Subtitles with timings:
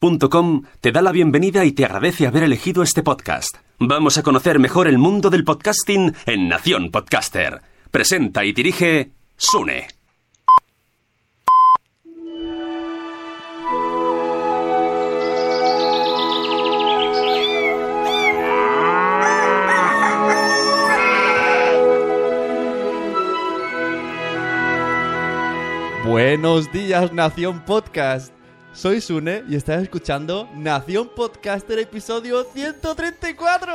[0.00, 3.56] .com te da la bienvenida y te agradece haber elegido este podcast.
[3.78, 7.60] Vamos a conocer mejor el mundo del podcasting en Nación Podcaster.
[7.90, 9.88] Presenta y dirige Sune.
[26.06, 28.39] Buenos días, Nación Podcast.
[28.72, 33.72] Soy Sune y estás escuchando Nación Podcaster episodio 134.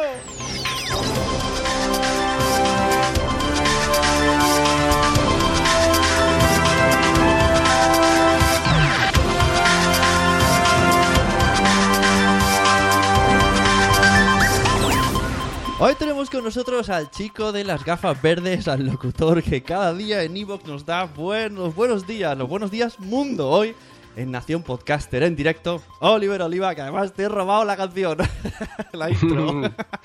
[15.77, 20.23] Hoy tenemos con nosotros al chico de las gafas verdes, al locutor que cada día
[20.23, 23.49] en Evox nos da buenos, buenos días, los buenos días mundo.
[23.49, 23.75] Hoy
[24.16, 28.17] en Nación Podcaster en directo, Oliver Oliva, que además te he robado la canción,
[28.94, 29.61] la intro.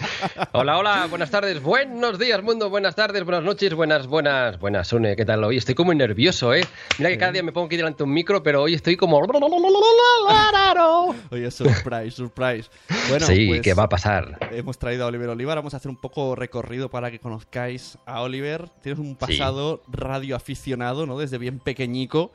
[0.53, 5.16] hola, hola, buenas tardes, buenos días mundo, buenas tardes, buenas noches, buenas, buenas, buenas, Sune,
[5.16, 5.56] ¿qué tal hoy?
[5.56, 6.62] Estoy como nervioso, ¿eh?
[6.98, 9.21] Mira que cada día me pongo aquí delante de un micro, pero hoy estoy como...
[11.31, 12.71] Oye, surprise, surprise.
[13.09, 14.38] Bueno, sí, pues, ¿qué va a pasar?
[14.53, 18.22] Hemos traído a Oliver Oliva, vamos a hacer un poco recorrido para que conozcáis a
[18.22, 18.69] Oliver.
[18.82, 19.92] Tienes un pasado sí.
[19.92, 21.19] radioaficionado, ¿no?
[21.19, 22.32] Desde bien pequeñico.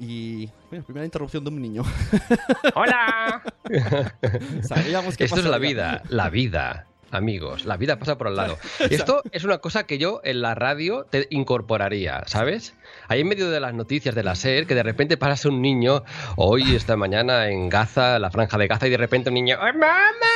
[0.00, 0.48] Y.
[0.70, 1.82] Mira, primera interrupción de un niño.
[2.74, 3.42] ¡Hola!
[4.62, 6.86] Sabíamos que Esto es la vida, la vida.
[7.12, 8.56] Amigos, la vida pasa por al lado.
[8.88, 12.74] Esto es una cosa que yo en la radio te incorporaría, ¿sabes?
[13.08, 16.04] Ahí en medio de las noticias de la SER, que de repente pasas un niño,
[16.36, 19.72] hoy, esta mañana en Gaza, la franja de Gaza, y de repente un niño, ¡Ay,
[19.72, 19.86] mamá!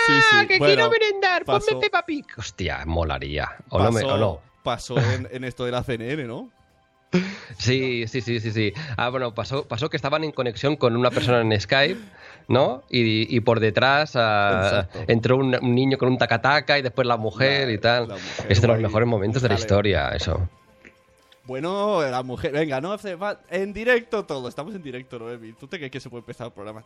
[0.09, 0.47] Sí, sí.
[0.49, 1.45] ¡Que Bueno, quiero merendar!
[1.45, 2.27] pasó- ¡Ponme Peppa Pig!
[2.37, 3.53] Hostia, molaría.
[3.69, 4.41] O no, pasó, me, o no.
[4.65, 6.51] pasó en, en esto de la CNN, ¿no?
[7.59, 8.73] Sí, sí, sí, sí, sí.
[8.97, 12.01] Ah, bueno, pasó, pasó que estaban en conexión con una persona en Skype,
[12.49, 12.83] ¿no?
[12.91, 17.17] Y, y por detrás ah, entró un, un niño con un tacataca y después la
[17.17, 18.09] mujer La- y tal.
[18.09, 20.49] mujer, es de los mejores momentos de la historia, eso.
[21.47, 22.53] Bueno, la mujer.
[22.53, 23.17] Venga, no hace
[23.51, 24.49] En directo todo.
[24.49, 25.53] Estamos en directo, Noemi.
[25.53, 26.83] ¿Tú te crees que se puede empezar el programa?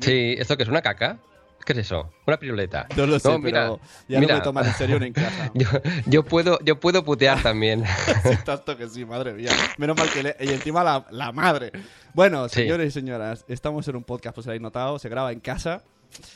[0.00, 0.68] Sí, ¿esto qué es?
[0.68, 1.18] ¿Una caca?
[1.64, 2.10] ¿Qué es eso?
[2.26, 2.86] ¿Una piruleta?
[2.96, 4.34] No lo sé, mira, pero ya mira.
[4.34, 5.50] no me toman en serio en casa.
[5.54, 5.66] Yo,
[6.06, 7.84] yo puedo, yo puedo putear también.
[8.24, 9.50] Sí, tanto que sí, madre mía.
[9.78, 10.36] Menos mal que le...
[10.40, 11.70] Y encima la, la madre.
[12.14, 12.56] Bueno, Sí.
[12.62, 15.82] señores y señoras, estamos en un podcast, pues habéis notado, se graba en casa.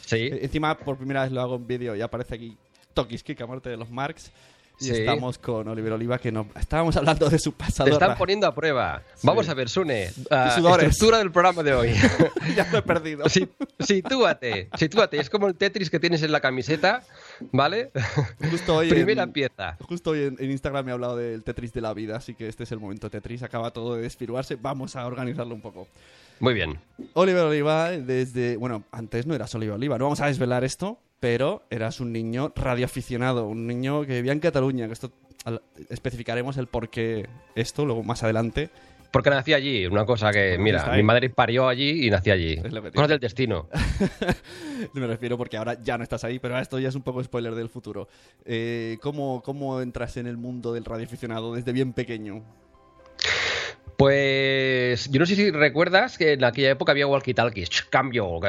[0.06, 0.16] Sí.
[0.16, 2.56] Eh, Encima, por primera vez lo hago en vídeo y aparece aquí
[2.94, 4.30] Tokis Kick a muerte de los Marks.
[4.80, 4.90] Y Sí.
[4.92, 6.46] estamos con Oliver Oliva, que nos...
[6.58, 7.84] estábamos hablando de su pasado.
[7.88, 9.02] Te están poniendo a prueba.
[9.14, 9.26] Sí.
[9.26, 10.10] Vamos a ver, Sune.
[10.10, 10.88] sudores.
[10.88, 11.94] estructura del programa de hoy.
[12.56, 13.28] ya lo he perdido.
[13.28, 13.48] Sí,
[13.78, 15.18] sitúate, sitúate.
[15.20, 17.02] Es como el Tetris que tienes en la camiseta,
[17.52, 17.90] ¿vale?
[18.50, 19.76] Justo hoy Primera en- pieza.
[19.88, 22.64] Justo hoy en, en Instagram he hablado del Tetris de la vida, así que este
[22.64, 23.42] es el momento Tetris.
[23.44, 24.56] Acaba todo de desfiruarse.
[24.56, 25.86] Vamos a organizarlo un poco.
[26.40, 26.80] Muy bien.
[27.12, 28.56] Oliver Oliva, desde.
[28.56, 32.52] Bueno, antes no eras Oliver Oliva, no vamos a desvelar esto, pero eras un niño
[32.54, 34.86] radioaficionado, un niño que vivía en Cataluña.
[34.88, 35.10] Que esto
[35.88, 38.68] especificaremos el por qué esto, luego más adelante.
[39.10, 42.58] Porque nací allí, una cosa que, mira, mi madre parió allí y nací allí.
[42.92, 43.70] Cosas del destino.
[44.92, 47.54] Me refiero porque ahora ya no estás ahí, pero esto ya es un poco spoiler
[47.54, 48.06] del futuro.
[48.44, 52.44] Eh, ¿cómo, ¿Cómo entras en el mundo del radioaficionado desde bien pequeño?
[53.96, 58.40] Pues yo no sé si recuerdas que en aquella época había walkie-talkies, cambio,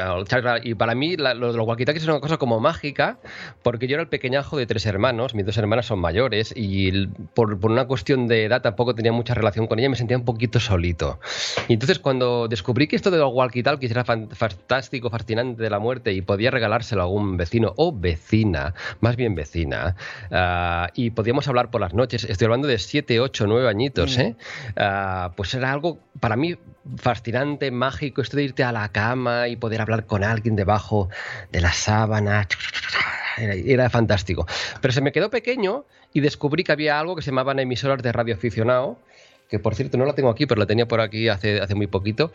[0.62, 3.18] y para mí la- lo de los walkie-talkies es una cosa como mágica,
[3.62, 7.58] porque yo era el pequeñajo de tres hermanos, mis dos hermanas son mayores, y por,
[7.60, 10.60] por una cuestión de edad tampoco tenía mucha relación con ella, me sentía un poquito
[10.60, 11.20] solito.
[11.68, 15.78] Y entonces cuando descubrí que esto de los walkie-talkies era fan- fantástico, fascinante de la
[15.78, 19.96] muerte, y podía regalárselo a algún vecino o vecina, más bien vecina,
[20.30, 24.36] ah, y podíamos hablar por las noches, estoy hablando de 7, 8, 9 añitos, ¿eh?
[24.76, 26.56] Ah, pues era algo para mí
[26.96, 31.08] fascinante, mágico, esto de irte a la cama y poder hablar con alguien debajo
[31.52, 32.48] de la sábana.
[33.38, 34.46] Era, fantástico.
[34.80, 38.12] Pero se me quedó pequeño y descubrí que había algo que se llamaban emisoras de
[38.12, 38.98] radio aficionado
[39.48, 41.86] que por cierto no la tengo aquí, pero la tenía por aquí hace, hace muy
[41.86, 42.32] poquito.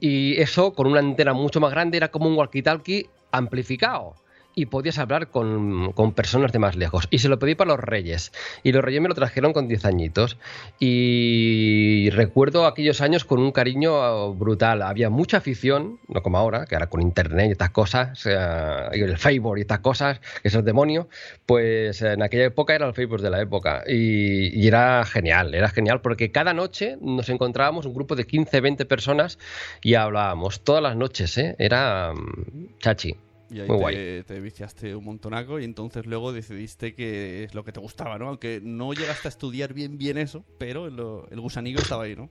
[0.00, 4.16] Y eso, con una antena mucho más grande, era como un walkie-talkie amplificado.
[4.56, 7.06] Y podías hablar con, con personas de más lejos.
[7.10, 8.32] Y se lo pedí para los reyes.
[8.62, 10.38] Y los reyes me lo trajeron con 10 añitos.
[10.80, 14.80] Y recuerdo aquellos años con un cariño brutal.
[14.80, 19.00] Había mucha afición, no como ahora, que ahora con internet y estas cosas, eh, y
[19.02, 21.08] el Facebook y estas cosas, que es el demonio.
[21.44, 23.84] Pues en aquella época era el Facebook de la época.
[23.86, 28.60] Y, y era genial, era genial porque cada noche nos encontrábamos un grupo de 15,
[28.60, 29.38] 20 personas
[29.82, 31.56] y hablábamos todas las noches, ¿eh?
[31.58, 33.25] Era mm, chachi.
[33.50, 34.22] Y ahí Muy te, guay.
[34.24, 38.28] te viciaste un montonaco y entonces luego decidiste que es lo que te gustaba, ¿no?
[38.28, 42.28] Aunque no llegaste a estudiar bien bien eso, pero lo- el gusanillo estaba ahí, ¿no?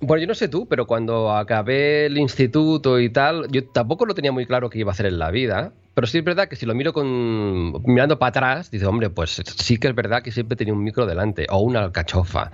[0.00, 4.14] Bueno, yo no sé tú, pero cuando acabé el instituto y tal, yo tampoco lo
[4.14, 5.72] tenía muy claro qué iba a hacer en la vida.
[5.96, 9.42] Pero sí es verdad que si lo miro con mirando para atrás, dice, hombre, pues
[9.56, 12.50] sí que es verdad que siempre tenía un micro delante o una alcachofa,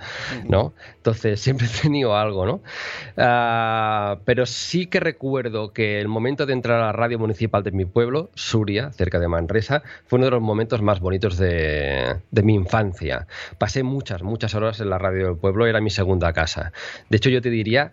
[0.47, 0.73] ¿no?
[0.95, 2.61] Entonces siempre he tenido algo, ¿no?
[3.17, 7.73] Ah, pero sí que recuerdo que el momento de entrar a la radio municipal de
[7.73, 12.43] mi pueblo, Suria, cerca de Manresa, fue uno de los momentos más bonitos de, de
[12.43, 13.27] mi infancia.
[13.57, 16.71] Pasé muchas, muchas horas en la radio del pueblo, era mi segunda casa.
[17.09, 17.91] De hecho, yo te diría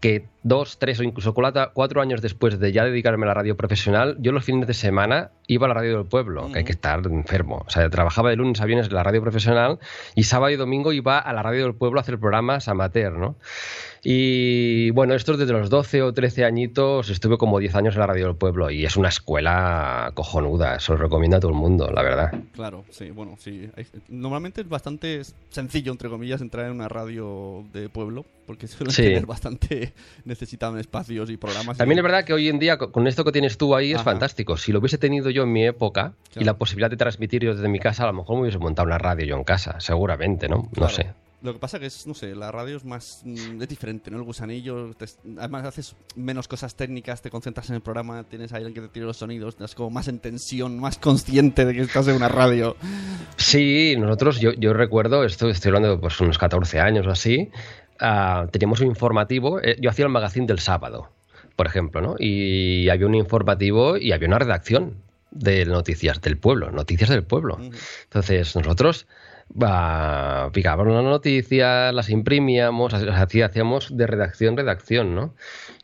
[0.00, 3.56] que dos, tres o incluso cuatro, cuatro años después de ya dedicarme a la radio
[3.56, 6.72] profesional, yo los fines de semana iba a la radio del pueblo, que hay que
[6.72, 7.64] estar enfermo.
[7.66, 9.78] O sea, trabajaba de lunes a viernes en la radio profesional
[10.14, 13.36] y sábado y domingo iba a la radio del pueblo a hacer programas amateur, ¿no?
[14.02, 18.06] Y bueno, esto desde los 12 o 13 añitos, estuve como 10 años en la
[18.06, 21.90] radio del pueblo y es una escuela cojonuda, se lo recomiendo a todo el mundo,
[21.92, 22.32] la verdad.
[22.54, 23.68] Claro, sí, bueno, sí.
[24.08, 25.20] Normalmente es bastante
[25.50, 29.02] sencillo, entre comillas, entrar en una radio de pueblo, porque suelen Sí.
[29.02, 29.92] tener bastante...
[30.24, 31.76] necesitan espacios y programas.
[31.76, 33.90] y- También es verdad que hoy en día, co- con esto que tienes tú ahí,
[33.92, 34.04] es Ajá.
[34.12, 34.56] fantástico.
[34.56, 37.68] Si lo hubiese tenido yo en mi época y la posibilidad de transmitir yo desde
[37.68, 40.68] mi casa, a lo mejor me hubiese montado una radio yo en casa, seguramente, ¿no?
[40.78, 41.12] No sé.
[41.42, 43.22] Lo que pasa que es, no sé, la radio es más...
[43.24, 44.18] mm, es diferente, ¿no?
[44.18, 44.92] El gusanillo...
[44.94, 45.06] te-
[45.38, 48.88] además haces menos cosas técnicas, te concentras en el programa, tienes a alguien que te
[48.88, 52.28] tire los sonidos, estás como más en tensión, más consciente de que estás en una
[52.28, 52.76] radio.
[53.36, 57.50] Sí, nosotros, yo, yo recuerdo, esto estoy hablando de pues, unos 14 años o así,
[57.98, 61.10] ah, teníamos un informativo, eh, yo hacía el magazine del sábado,
[61.56, 62.16] por ejemplo, ¿no?
[62.18, 64.96] Y había un informativo y había una redacción
[65.30, 67.58] de noticias del pueblo, noticias del pueblo.
[68.04, 69.06] Entonces, nosotros
[69.62, 75.34] ah, picábamos las noticias, las imprimíamos, así hacíamos de redacción, redacción, ¿no?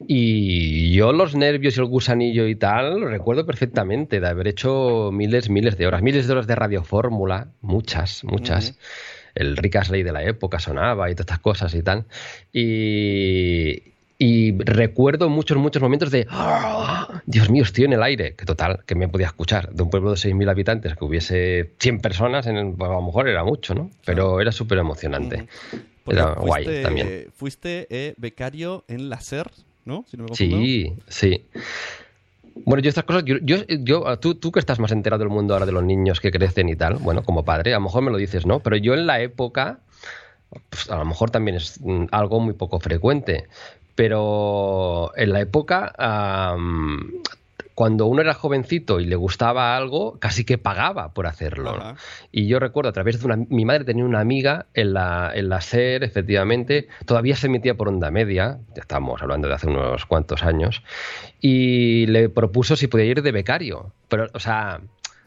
[0.06, 5.10] Y yo los nervios y el gusanillo y tal, lo recuerdo perfectamente de haber hecho
[5.12, 8.78] miles, miles de horas, miles de horas de radiofórmula, muchas, muchas.
[9.34, 12.06] El Rick Astley de la época sonaba y todas estas cosas y tal.
[12.52, 18.34] Y, y recuerdo muchos, muchos momentos de "Ah, Dios mío, estoy en el aire.
[18.34, 19.70] Que total, que me podía escuchar.
[19.72, 23.02] De un pueblo de 6.000 habitantes, que hubiese 100 personas, en el- pues, a lo
[23.02, 23.90] mejor era mucho, ¿no?
[24.04, 25.46] Pero era súper emocionante.
[26.04, 27.26] Porque Era guay también.
[27.34, 29.50] Fuiste eh, becario en la SER,
[29.84, 30.04] ¿no?
[30.08, 30.34] Si no me.
[30.36, 31.46] Sí, sí.
[32.64, 35.54] Bueno, yo estas cosas, yo, yo, yo- tú, tú que estás más enterado del mundo
[35.54, 38.10] ahora de los niños que crecen y tal, bueno, como padre, a lo mejor me
[38.10, 38.58] lo dices, ¿no?
[38.60, 39.80] Pero yo en la época,
[40.70, 43.46] pues, a lo mejor también es mm, algo muy poco frecuente,
[43.96, 47.22] pero en la época, am,
[47.74, 51.76] cuando uno era jovencito y le gustaba algo, casi que pagaba por hacerlo.
[51.76, 51.96] ¿no?
[52.30, 53.36] Y yo recuerdo a través de una.
[53.36, 57.88] Mi madre tenía una amiga en la, en la SER, efectivamente, todavía se emitía por
[57.88, 60.82] onda media, ya estamos hablando de hace unos cuantos años,
[61.40, 63.92] y le propuso si podía ir de becario.
[64.08, 64.80] Pero, o sea,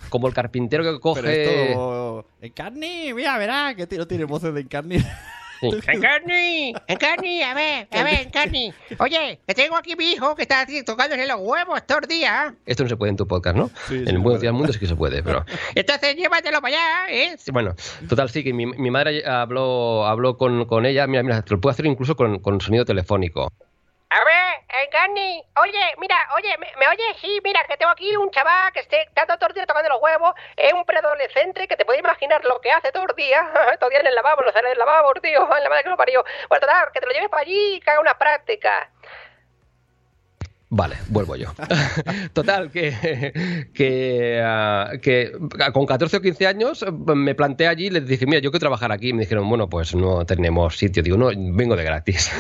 [0.10, 1.22] como el carpintero que coge.
[1.22, 2.26] Pero esto...
[2.42, 4.98] Encarni, mira, verá, que tío tiene voces de Encarni.
[5.60, 5.70] Sí.
[5.88, 8.74] Encarni, Encarni, a ver, a ver, Encarni.
[9.00, 12.56] Oye, que tengo aquí mi hijo que está así tocándose los huevos todo el día.
[12.66, 13.70] Esto no se puede en tu podcast, ¿no?
[13.88, 14.42] Sí, en Buenos.
[14.42, 15.46] Días Mundo sí que se puede, pero.
[15.76, 17.36] Entonces llévatelo para allá, ¿eh?
[17.52, 17.76] Bueno,
[18.08, 21.08] total, sí, que mi, mi madre habló, habló con, con ella.
[21.08, 23.52] Mira, mira, te lo puedo hacer incluso con, con sonido telefónico.
[24.70, 27.18] Ver, Encarni, oye, mira, oye, ¿me, me oyes?
[27.22, 30.02] Sí, mira, que tengo aquí un chaval que esté está todo el día tocando los
[30.02, 33.50] huevos, es un preadolescente que te puede imaginar lo que hace todo el día,
[33.80, 35.90] todo el día en el lavabo, no sale del lavabo, tío, en la madre que
[35.90, 36.24] lo parió.
[36.50, 38.90] Bueno, total, que te lo lleves para allí y que haga una práctica.
[40.72, 41.52] Vale, vuelvo yo.
[42.34, 45.32] Total, que, que, ah, que
[45.74, 48.60] con 14 o 15 años eh, me planteé allí y les dije, mira, yo quiero
[48.60, 49.10] trabajar aquí.
[49.10, 51.02] Y me dijeron, bueno, pues no tenemos sitio.
[51.02, 52.32] Digo, no, vengo de gratis.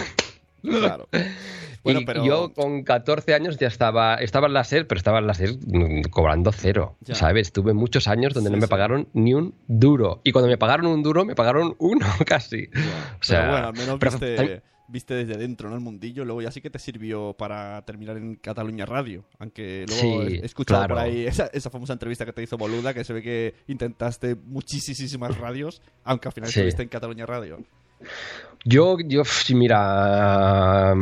[0.61, 1.07] Claro.
[1.83, 2.25] Bueno, y pero...
[2.25, 5.57] yo con 14 años ya estaba, estaba en la SER, pero estaba en la SER
[6.09, 6.97] cobrando cero.
[7.01, 7.15] Ya.
[7.15, 7.47] ¿Sabes?
[7.47, 8.69] Estuve muchos años donde Sí, no me sí.
[8.71, 10.21] pagaron ni un duro.
[10.23, 12.65] Y cuando me pagaron un duro, me pagaron uno casi.
[13.19, 15.75] O sea, pero bueno, al menos pero viste, también- viste desde dentro, ¿no?
[15.75, 19.23] El mundillo, luego ya sí que te sirvió para terminar en Cataluña Radio.
[19.37, 20.95] Aunque luego Sí, he escuchado claro.
[20.95, 24.35] por ahí esa, esa famosa entrevista que te hizo Boluda, que se ve que intentaste
[24.35, 27.59] muchísimas radios, aunque al final estuviste en Cataluña Radio.
[28.65, 29.23] Yo, yo,
[29.55, 30.95] mira, a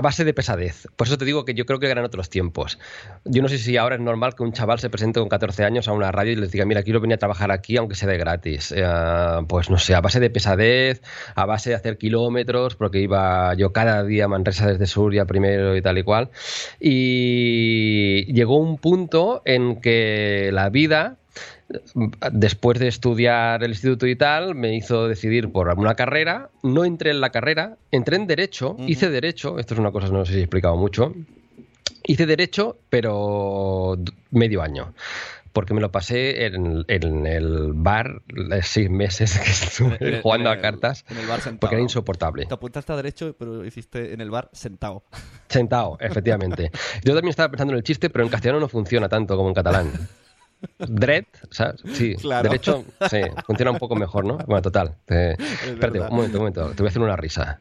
[0.00, 0.86] base de pesadez.
[0.94, 2.78] Por eso te digo que yo creo que eran otros tiempos.
[3.24, 5.88] Yo no sé si ahora es normal que un chaval se presente con 14 años
[5.88, 8.16] a una radio y le diga, mira, quiero venir a trabajar aquí aunque sea de
[8.16, 8.72] gratis.
[8.76, 8.84] Eh,
[9.48, 11.02] pues no sé, a base de pesadez,
[11.34, 15.76] a base de hacer kilómetros, porque iba yo cada día a Manresa desde Suria primero
[15.76, 16.30] y tal y cual.
[16.78, 21.16] Y llegó un punto en que la vida
[22.32, 26.50] después de estudiar el instituto y tal, me hizo decidir por una carrera.
[26.62, 30.24] No entré en la carrera, entré en Derecho, hice Derecho, esto es una cosa, no
[30.24, 31.14] sé si he explicado mucho.
[32.04, 33.96] Hice Derecho, pero
[34.30, 34.94] medio año.
[35.52, 40.52] Porque me lo pasé en, en el bar los seis meses que estuve En jugando
[40.52, 41.60] en a cartas, en el bar sentado.
[41.60, 42.44] porque era insoportable.
[42.44, 45.04] Te apuntaste a derecho, pero hiciste en el bar sentado.
[45.48, 46.70] Sentado, efectivamente.
[47.02, 49.54] Yo también estaba pensando en el chiste, pero en castellano no funciona tanto como en
[49.54, 49.90] catalán.
[50.78, 51.80] Dread, ¿sabes?
[51.92, 52.48] Sí, Claro.
[52.48, 54.38] derecho, sí, funciona un poco mejor, ¿no?
[54.38, 54.94] Bueno, total.
[55.08, 56.08] eh, espérate, verdad.
[56.10, 57.60] un momento, un momento, te voy a hacer una risa.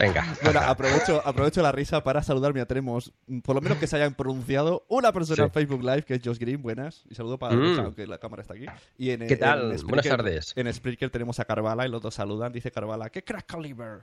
[0.00, 0.26] Venga.
[0.42, 2.52] Bueno, aprovecho, aprovecho la risa para saludar.
[2.52, 5.42] Mira, tenemos, mm, por lo menos que se hayan pronunciado, una persona Sí.
[5.42, 6.60] en Facebook Live, que es Josh Green.
[6.60, 7.04] Buenas.
[7.08, 7.78] Y saludo para Mm.
[7.80, 8.66] aunque la cámara está aquí.
[8.98, 9.72] Y en, ¿Qué tal?
[9.72, 10.52] en Buenas tardes.
[10.56, 12.52] En Spreaker tenemos a Carvala y los dos saludan.
[12.52, 14.00] Dice Carvala, ¡qué crack Oliver!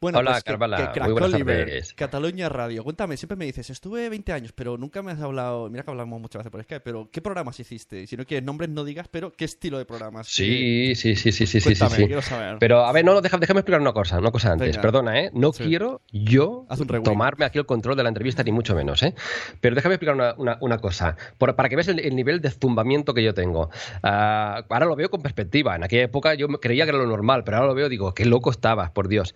[0.00, 0.76] Bueno, Hola, pues que- Carvala.
[0.76, 1.66] que crack Muy buenas Oliver.
[1.66, 1.94] tardes.
[1.94, 2.84] Cataluña Radio.
[2.84, 5.70] Cuéntame, siempre me dices, estuve 20 años, pero nunca me has hablado.
[5.70, 8.02] Mira que hablamos muchas veces por Skype, pero ¿qué programas hiciste?
[8.02, 10.26] Y si no quieres nombres, no digas, pero ¿qué estilo de programas?
[10.26, 12.56] Sí, sí, sí, sí, sí, sí, sí, quiero saber.
[12.58, 14.68] Pero a ver, no, deja- déjame explicar una cosa, una cosa antes.
[14.68, 14.82] Venga.
[14.82, 15.30] Perdona, ¿eh?
[15.32, 15.64] No Sí.
[15.64, 16.66] quiero yo
[17.04, 19.14] tomarme aquí el control de la entrevista, ni mucho menos, ¿eh?
[19.60, 22.50] Pero déjame explicar una, una- una cosa, por- para que veas el, el nivel de
[22.50, 23.70] zumbamiento que yo tengo.
[24.02, 25.76] Ah, ahora lo veo con perspectiva.
[25.76, 28.24] En aquella época yo creía que era lo normal, pero ahora lo veo, digo, qué
[28.26, 29.34] loco estabas, por Dios.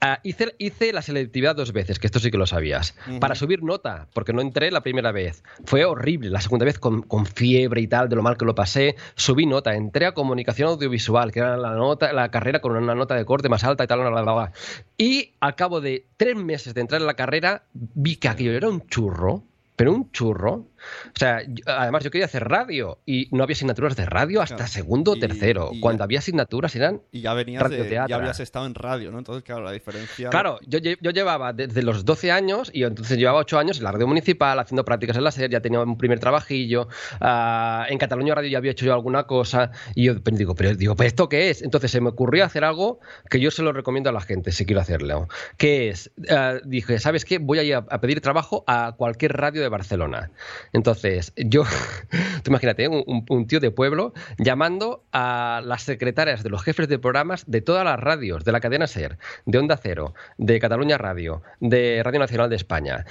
[0.00, 3.64] Ah, hice, hice la selectividad dos veces, que esto sí que lo sabías, para subir
[3.64, 5.42] nota, porque no entré la primera vez.
[5.64, 8.54] Fue horrible, la segunda vez con, con fiebre y tal, de lo mal que lo
[8.54, 12.94] pasé, subí nota, entré a comunicación audiovisual, que era la, nota, la carrera con una
[12.94, 14.52] nota de corte más alta y tal, bla, bla, bla, bla.
[14.96, 18.68] Y al cabo de tres meses de entrar en la carrera, vi que aquello era
[18.68, 19.42] un churro,
[19.74, 20.66] pero un churro.
[21.08, 24.56] O sea, yo- además yo quería hacer radio y no había asignaturas de radio hasta
[24.56, 24.70] Claro.
[24.72, 25.70] segundo o tercero.
[25.72, 29.18] y- Cuando había asignaturas eran Y ya venías de, ya habías estado en radio, ¿no?
[29.18, 30.30] Entonces, claro, la diferencia.
[30.30, 33.92] Claro, yo, yo llevaba desde los 12 años y entonces llevaba 8 años en la
[33.92, 36.88] radio municipal haciendo prácticas en la SER, ya tenía un primer trabajillo,
[37.20, 40.96] ah, en Cataluña Radio ya había hecho yo alguna cosa y yo digo, pero digo,
[40.96, 41.62] ¿pero esto qué es?
[41.62, 44.64] Entonces se me ocurrió hacer algo que yo se lo recomiendo a la gente si
[44.66, 47.38] quiero hacerlo, que es, ah, dije, ¿sabes qué?
[47.38, 50.30] Voy a ir a, a pedir trabajo a cualquier radio de Barcelona.
[50.72, 51.64] Entonces, yo,
[52.42, 56.98] tú imagínate, un, un- tío de pueblo llamando a las secretarias de los jefes de
[56.98, 61.42] programas de todas las radios, de la cadena SER, de Onda Cero, de Cataluña Radio,
[61.60, 63.04] de Radio Nacional de España.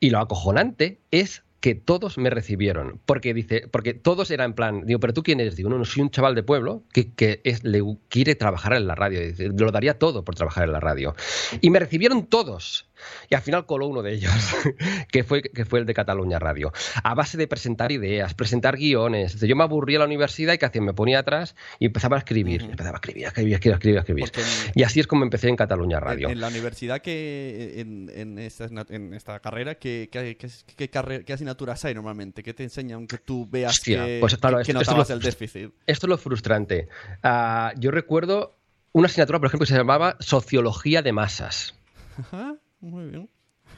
[0.00, 4.82] Y lo acojonante es que todos me recibieron, porque dice, porque todos eran en plan,
[4.84, 7.40] digo, pero tú quién eres, digo, no, no soy un chaval de pueblo que, que
[7.44, 7.80] es, le
[8.10, 11.14] quiere trabajar en la radio, dice, lo daría todo por trabajar en la radio.
[11.62, 12.90] Y me recibieron todos.
[13.30, 14.32] Y al final coló uno de ellos,
[15.10, 16.72] que fue, que fue el de Cataluña Radio.
[17.02, 19.40] A base de presentar ideas, presentar guiones.
[19.40, 20.82] Yo me aburría en la universidad y ¿qué hacía?
[20.82, 22.62] Me ponía atrás y empezaba a escribir.
[22.62, 24.22] Empezaba a escribir, a escribir, a escribir, a escribir.
[24.22, 24.54] a escribir.
[24.66, 26.28] En- Y así es como empecé en Cataluña Radio.
[26.28, 30.90] En, en la universidad que en, en esta, en esta carrera, ¿qué, qué, qué,
[31.24, 32.42] qué asignaturas hay normalmente?
[32.42, 35.08] ¿Qué te enseñan que tú veas Hostia, que, pues claro, que- que esto- esto notabas
[35.10, 35.70] lo- el déficit?
[35.86, 36.88] Esto es lo frustrante.
[37.22, 38.56] Ah, yo recuerdo
[38.92, 41.74] una asignatura, por ejemplo, que se llamaba Sociología de Masas.
[42.18, 43.28] Ajá, muy bien.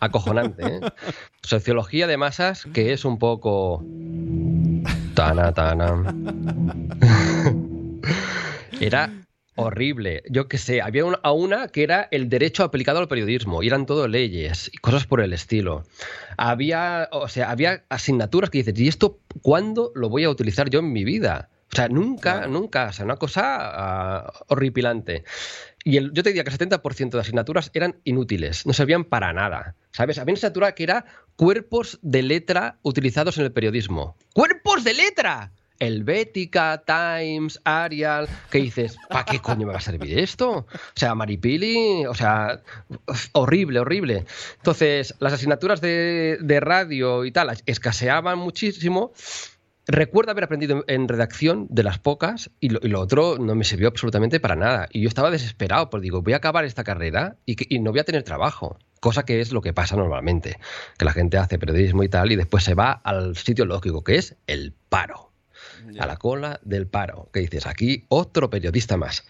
[0.01, 0.81] Acojonante, ¿eh?
[1.43, 3.85] Sociología de masas, que es un poco.
[5.15, 6.15] Tana, tana.
[8.81, 9.11] Era
[9.55, 10.23] horrible.
[10.29, 13.69] Yo qué sé, había una, a una que era el derecho aplicado al periodismo, y
[13.69, 15.85] eran todo leyes y cosas por el estilo.
[16.37, 20.81] Había, o sea, había asignaturas que dices, ¿y esto cuándo lo voy a utilizar yo
[20.81, 21.49] en mi vida?
[21.73, 25.25] O sea, nunca, nunca, o sea, una cosa ah, horripilante.
[25.89, 29.33] Y el- yo te diría que el 70% de asignaturas eran inútiles, no servían para
[29.33, 29.77] nada.
[29.93, 30.19] ¿Sabes?
[30.19, 31.05] Había una asignatura que era
[31.37, 34.17] cuerpos de letra utilizados en el periodismo.
[34.35, 35.53] ¡Cuerpos de letra!
[35.79, 38.97] Helvética, Times, Arial, ¿qué dices?
[39.09, 40.51] ¿Para qué coño me va a servir esto?
[40.51, 40.67] O
[40.97, 42.63] sea, Maripili, o sea,
[43.33, 44.25] horrible, horrible.
[44.57, 49.13] Entonces, las asignaturas de, de radio y tal escaseaban muchísimo.
[49.89, 53.63] Recuerdo haber aprendido en redacción de las pocas y lo, y lo otro no me
[53.65, 54.89] sirvió absolutamente para nada.
[54.91, 57.93] Y yo estaba desesperado, porque digo, voy a acabar esta carrera y, que- y no
[57.93, 58.79] voy a tener trabajo.
[59.01, 60.57] Cosa que es lo que pasa normalmente,
[60.99, 64.17] que la gente hace periodismo y tal y después se va al sitio lógico, que
[64.17, 65.26] es el paro.
[65.93, 66.05] Ya.
[66.05, 67.29] a la cola del paro.
[67.33, 69.25] Que dices, aquí otro periodista más.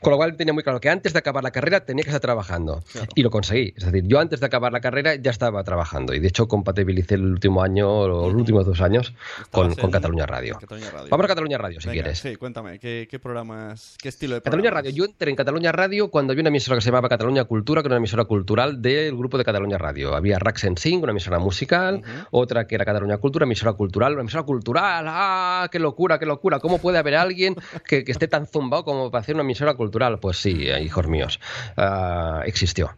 [0.00, 2.20] Con lo cual tenía muy claro que antes de acabar la carrera tenía que estar
[2.20, 2.82] trabajando.
[2.92, 3.08] Claro.
[3.14, 3.74] Y lo conseguí.
[3.76, 6.14] Es decir, yo antes de acabar la carrera ya estaba trabajando.
[6.14, 9.14] Y de hecho compatibilicé el último año, los últimos dos años,
[9.50, 10.58] con, con Cataluña Radio.
[10.58, 11.08] Cataluña Radio.
[11.10, 12.18] Vamos a Cataluña Radio, si Venga, quieres.
[12.18, 14.84] Sí, cuéntame, ¿qué, qué programas, qué estilo de Cataluña programas?
[14.84, 14.96] Radio.
[14.96, 17.88] Yo entré en Cataluña Radio cuando había una emisora que se llamaba Cataluña Cultura, que
[17.88, 20.14] era una emisora cultural del grupo de Cataluña Radio.
[20.14, 24.22] Había Rax en Sing, una emisora musical, otra que era Cataluña Cultura, emisora cultural, una
[24.22, 25.04] emisora cultural.
[25.08, 25.68] ¡Ah!
[25.70, 26.60] ¡Qué locura, qué locura!
[26.60, 27.56] ¿Cómo puede haber alguien
[27.86, 30.20] que, que esté tan zumbado como para hacer una emisora cultural?
[30.20, 31.40] Pues sí, eh, hijos míos,
[31.76, 32.96] ah, existió.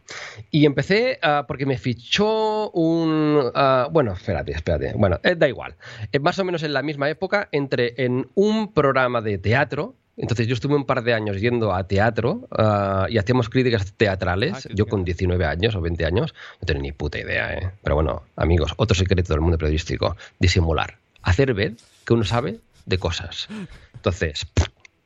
[0.51, 3.51] Y empecé ah, porque me fichó un...
[3.55, 4.93] ah, bueno, espérate, espérate.
[4.95, 5.75] Bueno, eh, da igual.
[6.11, 9.95] Eh, más o menos en la misma época entré en un programa de teatro.
[10.15, 14.67] Entonces yo estuve un par de años yendo a teatro ah, y hacíamos críticas teatrales.
[14.67, 17.53] Ah, yo con 19 años o 20 años no tenía ni puta idea.
[17.53, 17.71] ¿eh?
[17.81, 20.15] Pero bueno, amigos, otro secreto del mundo periodístico.
[20.39, 20.97] Disimular.
[21.23, 21.73] Hacer ver
[22.05, 23.47] que uno sabe de cosas.
[23.93, 24.45] Entonces...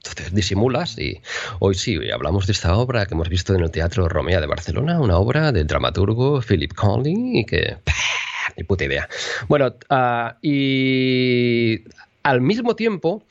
[0.10, 1.22] Entonces disimulas y
[1.60, 4.48] hoy sí, hoy hablamos de esta obra que hemos visto en el Teatro Romea de
[4.48, 7.78] Barcelona, una obra del dramaturgo Philip Conley y que...
[7.84, 7.94] ¡pah!
[8.56, 9.10] Ni puta idea.
[9.50, 11.84] Bueno, ah, y
[12.24, 13.24] al mismo tiempo,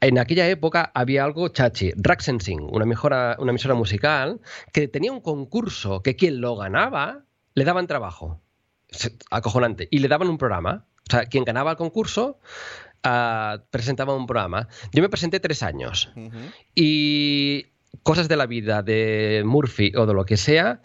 [0.00, 4.40] en aquella época había algo chachi, Raxensing, una, mejora, una emisora musical
[4.72, 8.40] que tenía un concurso que quien lo ganaba le daban trabajo.
[9.30, 9.88] Acojonante.
[9.90, 10.86] Y le daban un programa.
[11.08, 12.38] O sea, quien ganaba el concurso
[13.02, 14.68] ah, presentaba un programa.
[14.92, 16.10] Yo me presenté tres años.
[16.16, 16.36] Ujú.
[16.74, 17.66] Y
[18.02, 20.80] cosas de la vida de Murphy o de lo que sea.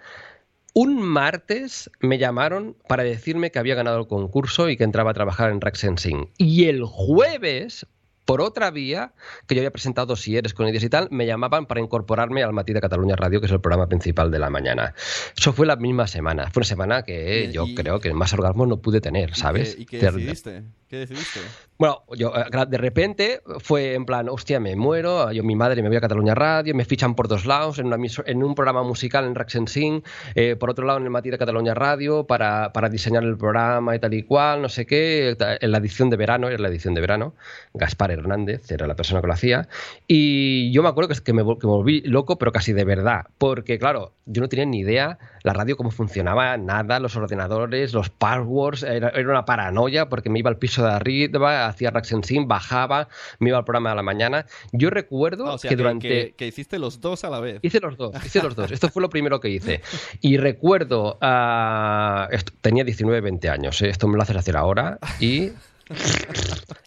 [0.75, 5.13] Un martes me llamaron para decirme que había ganado el concurso y que entraba a
[5.13, 6.31] trabajar en Rack Sensing.
[6.39, 7.85] Y el jueves,
[8.25, 9.13] por otra vía,
[9.45, 12.73] que yo había presentado dosieres con ideas y tal, me llamaban para incorporarme al Matí
[12.73, 14.95] de Cataluña Radio, que es el programa principal de la mañana.
[15.37, 16.49] Eso fue la misma semana.
[16.49, 19.75] Fue una semana que Y- yo y- creo que más orgasmo no pude tener, ¿sabes?
[19.77, 20.63] ¿Y qué, y De- qué decidiste?
[20.87, 21.39] ¿Qué decidiste?
[21.77, 25.89] Bueno, yo eh, de repente fue en plan, hostia, me muero, yo mi madre me
[25.89, 29.25] voy a Cataluña Radio, me fichan por dos lados, en, una en un programa musical
[29.25, 30.03] en Raxensing,
[30.35, 33.95] eh, por otro lado en el Matí de Cataluña Radio para, para diseñar el programa
[33.95, 36.93] y tal y cual, no sé qué, en la edición de verano, era la edición
[36.93, 37.33] de verano,
[37.73, 39.67] Gaspar Hernández era la persona que lo hacía,
[40.07, 43.25] y yo me acuerdo que, que, me, que me volví loco, pero casi de verdad,
[43.37, 48.09] porque claro, yo no tenía ni idea la radio cómo funcionaba, nada, los ordenadores, los
[48.09, 53.07] passwords, era, era una paranoia porque me iba al piso de arriba, hacía Raxensing, bajaba,
[53.39, 54.45] me iba al programa de la mañana.
[54.71, 56.07] Yo recuerdo Ah, o sea, que durante...
[56.07, 57.59] que- que hiciste los dos a la vez.
[57.61, 58.71] Hice los dos, hice los dos.
[58.71, 59.81] Esto fue lo primero que hice.
[60.21, 63.89] Y recuerdo, ah, esto- tenía 19, 20 años, ¿eh?
[63.89, 65.51] esto me lo haces hacer ahora, y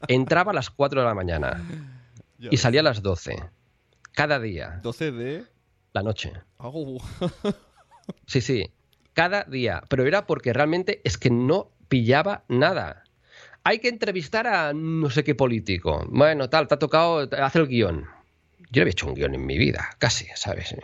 [0.08, 1.62] entraba a las 4 de la mañana
[2.38, 3.36] y salía a las 12.
[4.12, 5.44] Cada día, 12 de...
[5.92, 6.32] la noche.
[6.58, 6.98] Au.
[8.26, 8.70] Sí, sí,
[9.12, 9.82] cada día.
[9.88, 13.04] Pero era porque realmente es que no pillaba nada.
[13.66, 16.04] Hay que entrevistar a no sé qué político.
[16.08, 18.06] Bueno, tal, te ha tocado hacer el guion.
[18.70, 20.74] Yo no había hecho un guion en mi vida, casi, ¿sabes?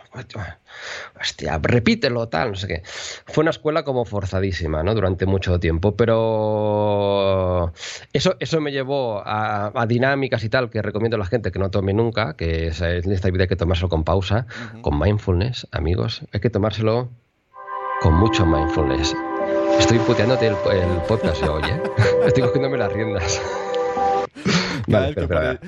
[1.19, 2.81] Hostia, repítelo, tal, no sé qué.
[2.85, 4.95] Fue una escuela como forzadísima, ¿no?
[4.95, 7.73] Durante mucho tiempo, pero
[8.13, 11.59] eso, eso me llevó a, a dinámicas y tal que recomiendo a la gente que
[11.59, 14.45] no tome nunca, que es- en esta vida hay que tomárselo con pausa,
[14.81, 16.21] con mindfulness, amigos.
[16.33, 17.09] Hay que tomárselo
[18.01, 19.13] con mucho mindfulness.
[19.79, 21.81] Estoy puteándote el, el podcast hoy, ¿eh?
[22.25, 23.41] Estoy cogiéndome las riendas.
[24.87, 25.59] Vale, espera, espera.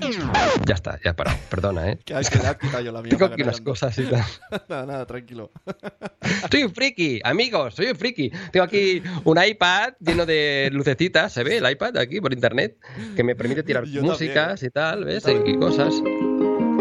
[0.66, 1.38] Ya está, ya he parado.
[1.50, 2.00] Perdona, ¿eh?
[2.04, 3.10] Que que yo la mía.
[3.10, 4.24] Tengo aquí unas cosas y tal.
[4.70, 5.52] nada, nada, tranquilo.
[6.52, 8.32] Soy un friki, amigos, soy un friki.
[8.52, 12.78] Tengo aquí un iPad lleno de lucecitas, ¿se ve el iPad aquí por internet?
[13.16, 15.26] Que me permite tirar Yo músicas y tal, ¿ves?
[15.46, 15.94] Y cosas.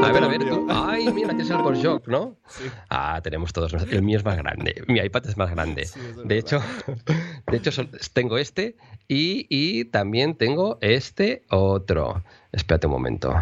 [0.05, 0.67] A ver, a ver, tú.
[0.71, 2.37] Ay, mira, tienes el Borshock, ¿no?
[2.49, 2.65] Sí.
[2.91, 3.73] Ah, tenemos todos.
[3.73, 4.83] El mío es más grande.
[4.89, 5.87] Mi iPad es más grande.
[5.87, 6.61] Sí, es de hecho,
[7.51, 7.71] de hecho
[8.13, 8.77] tengo este
[9.09, 12.23] y, y también tengo este otro.
[12.53, 13.35] Espérate un momento.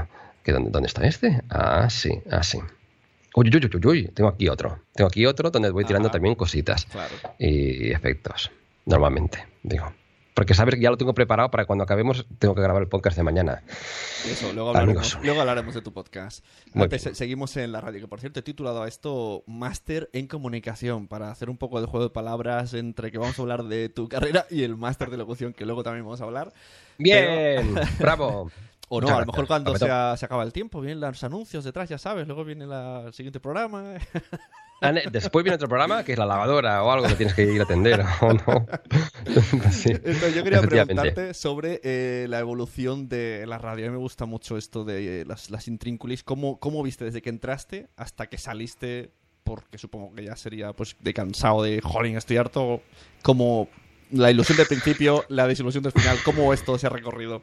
[0.44, 1.40] ¿Que dónde, ¿Dónde está este?
[1.50, 2.58] Ah, sí, ah, sí.
[3.34, 4.78] Uy, uy, uy, uy, uy, tengo aquí otro.
[4.94, 7.14] Tengo aquí otro donde voy tirando también cositas Claro.
[7.38, 8.50] y efectos.
[8.86, 9.92] Normalmente, digo.
[10.34, 13.16] Porque sabes que ya lo tengo preparado para cuando acabemos, tengo que grabar el podcast
[13.18, 13.62] de mañana.
[14.26, 16.42] Eso, luego hablaremos, luego hablaremos de tu podcast.
[16.74, 21.06] Antes seguimos en la radio, que por cierto he titulado a esto Máster en Comunicación,
[21.06, 24.08] para hacer un poco de juego de palabras entre que vamos a hablar de tu
[24.08, 26.52] carrera y el máster de locución, que luego también vamos a hablar.
[26.96, 28.50] Bien, bravo.
[28.88, 29.48] O no, Muchas a lo mejor gracias.
[29.48, 33.04] cuando se, se acaba el tiempo, vienen los anuncios detrás, ya sabes, luego viene la-
[33.06, 33.94] el siguiente programa.
[35.10, 37.64] Después viene otro programa que es la lavadora o algo que tienes que ir a
[37.64, 38.66] atender o no.
[39.70, 43.86] Sí, Entonces, yo quería preguntarte sobre eh, la evolución de la radio.
[43.86, 46.22] A mí me gusta mucho esto de eh, las, las intrínculis.
[46.22, 49.10] ¿Cómo, ¿Cómo viste desde que entraste hasta que saliste?
[49.44, 52.82] Porque supongo que ya sería pues de cansado de, jolín, estoy harto.
[53.22, 53.68] Como
[54.10, 56.18] la ilusión del principio, la desilusión del final.
[56.24, 57.42] ¿Cómo es todo ese recorrido?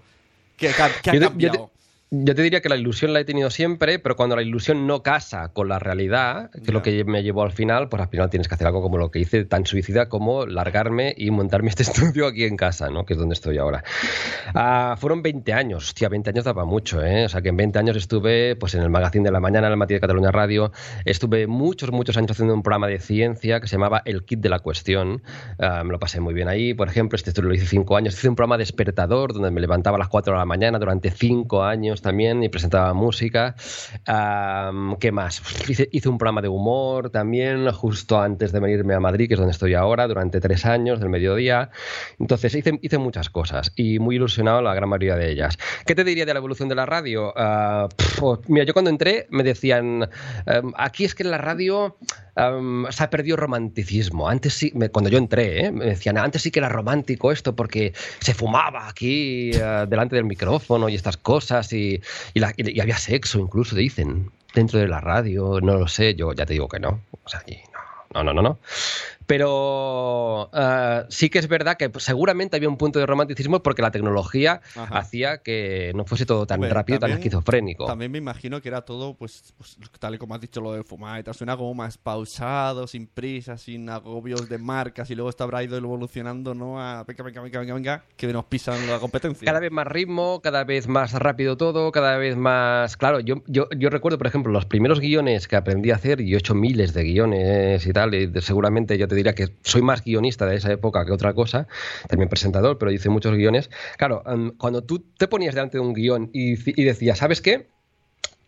[0.55, 1.71] ¿Qué, ha Yo te- yo cambiado?
[2.11, 5.03] Yo te diría que la ilusión la he tenido siempre, pero cuando la ilusión no
[5.03, 8.31] casa con la realidad, que es lo que me llevó al final, pues al final
[8.31, 11.83] tienes que hacer algo como lo que hice, tan suicida como largarme y montarme este
[11.89, 13.05] estudio aquí en casa, ¿no?
[13.05, 13.83] que es donde estoy ahora.
[14.55, 17.25] Ah, fueron 20 años, hostia, 20 años daba mucho, ¿eh?
[17.25, 19.73] o sea que en 20 años estuve pues en el Magazine de la Mañana, en
[19.73, 20.71] el Matí de Cataluña Radio,
[21.05, 24.49] estuve muchos, muchos años haciendo un programa de ciencia que se llamaba El Kit de
[24.49, 25.21] la Cuestión,
[25.59, 28.15] ah, me lo pasé muy bien ahí, por ejemplo, este estudio lo hice 5 años,
[28.15, 31.63] hice un programa despertador donde me levantaba a las 4 de la mañana durante 5
[31.63, 33.55] años también y presentaba música.
[34.99, 35.41] ¿Qué más?
[35.69, 39.39] Hice, hice, un programa de humor también justo antes de venirme a Madrid, que es
[39.39, 41.69] donde estoy ahora, durante tres años del mediodía.
[42.19, 45.57] Entonces hice, muchas cosas y muy ilusionado la gran mayoría de ellas.
[45.85, 47.33] ¿Qué te diría de la evolución de la radio?
[47.33, 51.97] Uh, mira, yo cuando entré me decían, um, aquí es que en la radio
[52.39, 54.29] um, se ha perdido romanticismo.
[54.29, 55.71] Antes sí, me, cuando yo entré, ¿eh?
[55.71, 60.25] me decían, antes sí que era romántico esto porque se fumaba aquí uh, delante del
[60.25, 62.01] micrófono y estas cosas y,
[62.33, 66.33] y, la, y, había sexo incluso, dicen, dentro de la radio, no lo sé, yo
[66.33, 67.01] ya te digo que no.
[67.23, 67.43] O sea,
[68.13, 68.59] no, no, no, no.
[69.29, 73.91] Pero uh, sí que es verdad que seguramente había un punto de romanticismo porque la
[73.91, 74.97] tecnología Ajá.
[74.97, 77.85] hacía que no fuese todo tan rápido, también, tan esquizofrénico.
[77.85, 80.83] También me imagino que era todo, pues, pues, tal y como has dicho, lo de
[80.83, 85.29] fumar y tal, suena como más pausado, sin prisa, sin agobios de marcas y luego
[85.29, 86.81] esto habrá ido evolucionando, ¿no?
[86.81, 89.45] A venga, venga, venga, venga, venga, que nos pisan la competencia.
[89.45, 92.97] Cada vez más ritmo, cada vez más rápido todo, cada vez más...
[92.97, 96.33] Claro, yo, yo, yo recuerdo, por ejemplo, los primeros guiones que aprendí a hacer, y
[96.33, 100.03] he hecho miles de guiones y tal, y seguramente yo te diría que soy más
[100.03, 101.67] guionista de esa época que otra cosa,
[102.07, 103.69] también presentador, pero hice muchos guiones.
[103.97, 107.69] Claro, um, cuando tú te ponías delante de un guion y, y decías, ¿sabes qué?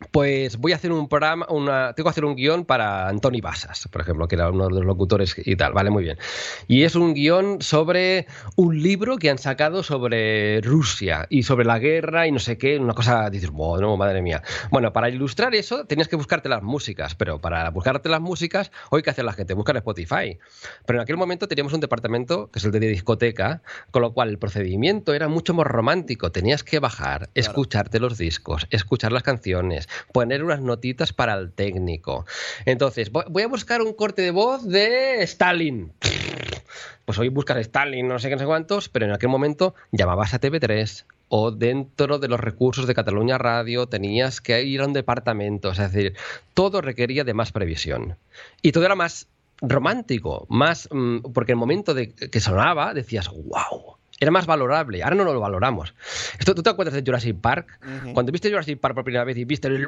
[0.09, 3.87] Pues voy a hacer un programa, una, tengo que hacer un guion para Antoni Basas,
[3.87, 6.17] por ejemplo, que era uno de los locutores y tal, vale, muy bien.
[6.67, 11.77] Y es un guion sobre un libro que han sacado sobre Rusia y sobre la
[11.77, 14.41] guerra y no sé qué, una cosa, dices, bueno, madre mía.
[14.71, 19.03] Bueno, para ilustrar eso tenías que buscarte las músicas, pero para buscarte las músicas, hoy
[19.03, 20.39] que hace la gente, buscar Spotify.
[20.85, 23.61] Pero en aquel momento teníamos un departamento, que es el de discoteca,
[23.91, 27.31] con lo cual el procedimiento era mucho más romántico, tenías que bajar, claro.
[27.35, 32.25] escucharte los discos, escuchar las canciones, poner unas notitas para el técnico.
[32.65, 35.93] Entonces, voy a buscar un corte de voz de Stalin.
[37.05, 40.33] Pues hoy buscas Stalin, no sé qué, no sé cuántos, pero en aquel momento llamabas
[40.33, 44.93] a TV3 o dentro de los recursos de Cataluña Radio tenías que ir a un
[44.93, 45.71] departamento.
[45.71, 46.15] Es decir,
[46.53, 48.17] todo requería de más previsión.
[48.61, 49.27] Y todo era más
[49.61, 50.89] romántico, más
[51.33, 55.01] porque el momento de que sonaba decías, wow, era más valorable.
[55.01, 55.95] Ahora no lo valoramos.
[56.37, 57.79] Esto, ¿Tú te acuerdas de Jurassic Park?
[57.81, 58.13] Uh -huh.
[58.13, 59.87] Cuando viste Jurassic Park por primera vez y viste el...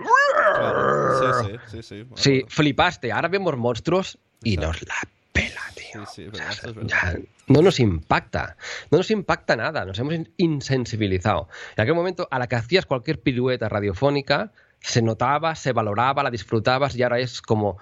[0.55, 1.43] Claro.
[1.43, 2.05] Sí, sí, sí.
[2.15, 3.11] Sí, sí, flipaste.
[3.11, 4.67] Ahora vemos monstruos y Exacto.
[4.67, 4.95] nos la
[5.31, 6.05] pela, tío.
[6.07, 7.15] Sí, sí, o sea, es ya
[7.45, 8.57] no nos impacta.
[8.89, 9.85] No nos impacta nada.
[9.85, 11.47] Nos hemos insensibilizado.
[11.75, 16.31] En aquel momento, a la que hacías cualquier pirueta radiofónica, se notaba, se valoraba, la
[16.31, 17.77] disfrutabas y ahora es como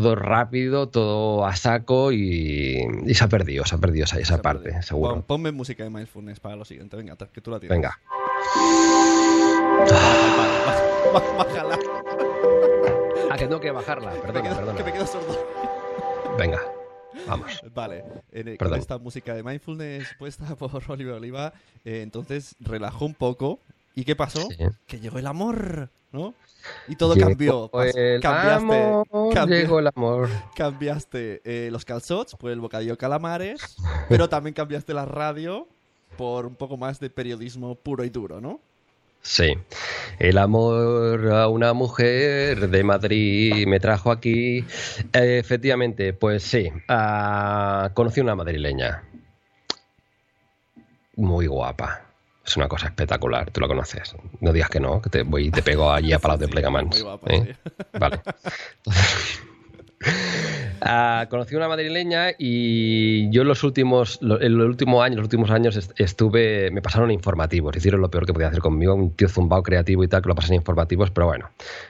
[0.00, 4.42] todo rápido, todo a saco y, y, se ha perdido, se ha perdido esa, esa
[4.42, 4.82] parte, perdido.
[4.82, 5.14] seguro.
[5.14, 7.76] Pon, ponme música de mindfulness para lo siguiente, venga, que tú la tienes.
[7.76, 7.98] Venga.
[11.38, 11.78] Bájala.
[13.30, 14.78] Ah, que tengo que bajarla, perdona, quedo, perdona.
[14.78, 15.46] Que me quedo sordo.
[16.38, 16.60] Venga,
[17.26, 17.62] vamos.
[17.74, 18.04] Vale,
[18.58, 21.52] con esta música de mindfulness puesta por Oliver Oliva,
[21.84, 23.60] eh, entonces relajó un poco.
[23.96, 24.42] ¿Y qué pasó?
[24.50, 24.64] Sí.
[24.86, 26.34] Que llegó el amor, ¿no?
[26.86, 27.70] Y todo Llegó cambió.
[27.94, 30.28] El cambiaste, amor, llegó el amor.
[30.54, 33.76] cambiaste eh, los calzots por el bocadillo calamares,
[34.10, 35.66] pero también cambiaste la radio
[36.18, 38.60] por un poco más de periodismo puro y duro, ¿no?
[39.22, 39.54] Sí.
[40.18, 44.62] El amor a una mujer de Madrid me trajo aquí.
[45.14, 46.70] Efectivamente, pues sí.
[46.88, 49.02] ah, conocí una madrileña.
[51.16, 52.05] Muy guapa.
[52.46, 54.14] Es una cosa espectacular, tú la conoces.
[54.40, 56.96] No digas que no, que te voy y te pego allí a Palau de Plegamans.
[57.26, 57.56] ¿eh?
[57.98, 58.20] Vale.
[60.82, 65.50] Ah, conocí una madrileña y yo en los últimos, en los últimos años, los últimos
[65.50, 69.28] años est- estuve, me pasaron informativos, hicieron lo peor que podía hacer conmigo, un tío
[69.28, 71.48] zumbao creativo y tal, que lo pasan informativos, pero bueno,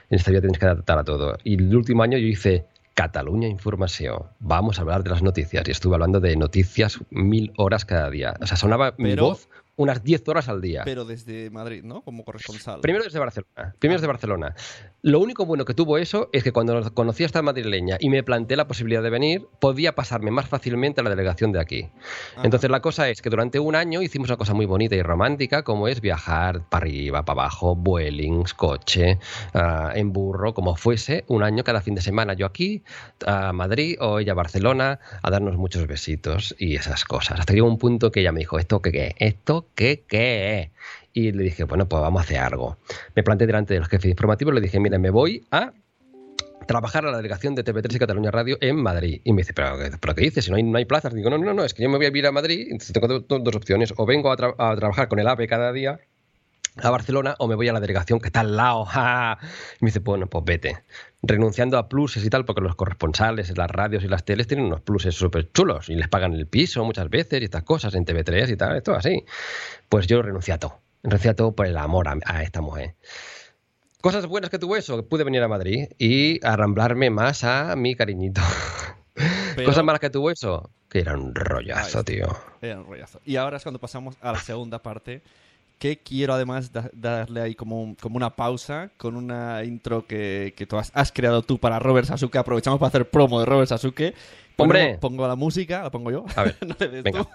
[0.09, 1.37] en esta vida tienes que adaptar a todo.
[1.43, 5.71] Y el último año yo hice Cataluña Información, vamos a hablar de las noticias, y
[5.71, 8.35] estuve hablando de noticias mil horas cada día.
[8.41, 10.81] O sea, sonaba mi voz unas 10 horas al día.
[10.83, 12.01] Pero desde Madrid, ¿no?
[12.01, 12.81] Como corresponsal.
[12.81, 13.75] Primero desde Barcelona.
[13.79, 14.55] Primero desde Barcelona.
[15.01, 18.23] Lo único bueno que tuvo eso es que cuando conocí a esta madrileña y me
[18.23, 21.89] planteé la posibilidad de venir, podía pasarme más fácilmente a la delegación de aquí.
[22.33, 22.41] Ajá.
[22.43, 25.63] Entonces la cosa es que durante un año hicimos una cosa muy bonita y romántica,
[25.63, 29.19] como es viajar para arriba, para abajo, vuelings, coche,
[29.53, 32.33] ah, en burro, como fuese, un año cada fin de semana.
[32.33, 32.83] Yo aquí,
[33.25, 37.39] a Madrid o ella a Barcelona, a darnos muchos besitos y esas cosas.
[37.39, 38.91] Hasta que llegó un punto que ella me dijo, ¿esto qué?
[38.91, 39.15] qué?
[39.17, 40.71] ¿Esto ¿esto qué, qué?
[41.17, 42.77] Y le dije, bueno, pues vamos a hacer algo.
[43.15, 45.73] Me planté delante de los jefes informativos, le dije, mira, me voy a
[46.67, 49.21] trabajar a la delegación de TV3 y Cataluña Radio en Madrid.
[49.23, 50.45] Y me dice, ¿pero, ¿pero qué dices?
[50.45, 51.15] Si no hay, no hay plazas.
[51.15, 53.07] Digo, no, no, no, es que yo me voy a ir a Madrid, entonces tengo
[53.07, 53.95] do- do- dos opciones.
[53.97, 55.99] O vengo a, tra- a trabajar con el AVE cada día
[56.83, 58.85] a Barcelona o me voy a la delegación que está al lado.
[59.81, 60.83] Y me dice, bueno, pues vete.
[61.23, 64.81] Renunciando a pluses y tal, porque los corresponsales, las radios y las teles tienen unos
[64.81, 68.51] pluses súper chulos y les pagan el piso muchas veces y estas cosas en TV3
[68.51, 69.23] y tal, esto así.
[69.89, 70.79] Pues yo renuncié a todo.
[71.03, 72.95] A todo por el amor a, a esta mujer.
[74.01, 77.95] Cosas buenas que tuvo eso, que pude venir a Madrid y arramblarme más a mi
[77.95, 78.41] cariñito.
[79.55, 82.27] Pero- Cosas malas que tuvo eso, que era un rollazo, tío.
[82.61, 83.19] Era un rollazo.
[83.25, 85.23] Y ahora es cuando pasamos a la segunda parte,
[85.79, 90.53] que quiero además da- darle ahí como, un- como una pausa con una intro que,
[90.57, 92.37] que tú has, has creado tú para Robert Sasuke.
[92.37, 94.13] Aprovechamos para hacer promo de Robert Sasuke.
[94.55, 96.25] Pongo la música, la pongo yo.
[96.35, 97.23] A ver, No le des venga.
[97.23, 97.29] tú.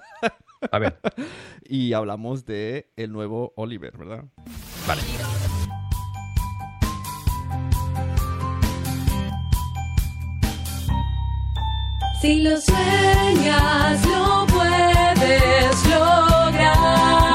[0.70, 0.98] A ver,
[1.68, 4.24] Y hablamos de el nuevo Oliver, ¿verdad?
[4.86, 5.02] vale.
[12.20, 17.31] Si lo sueñas, lo puedes lograr.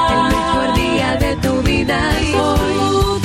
[1.16, 3.17] De tu vida y disfruta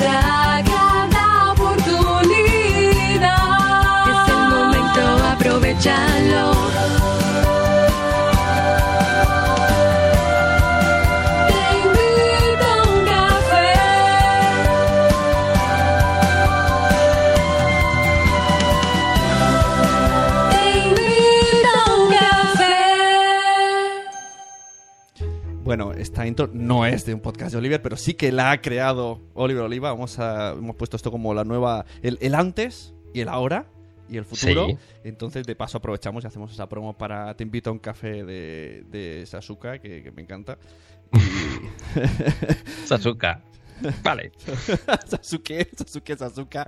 [25.76, 28.62] Bueno, esta intro no es de un podcast de Oliver, pero sí que la ha
[28.62, 29.92] creado Oliver Oliva.
[29.92, 33.66] Vamos a, hemos puesto esto como la nueva, el, el antes y el ahora
[34.08, 34.68] y el futuro.
[34.68, 34.78] Sí.
[35.04, 38.84] Entonces, de paso, aprovechamos y hacemos esa promo para Te invito a un café de,
[38.92, 40.60] de Sasuka, que, que me encanta.
[41.12, 42.86] Y...
[42.86, 43.42] Sasuka.
[44.04, 44.32] Vale.
[45.08, 46.68] Sasuke, Sasuke, Sasuka.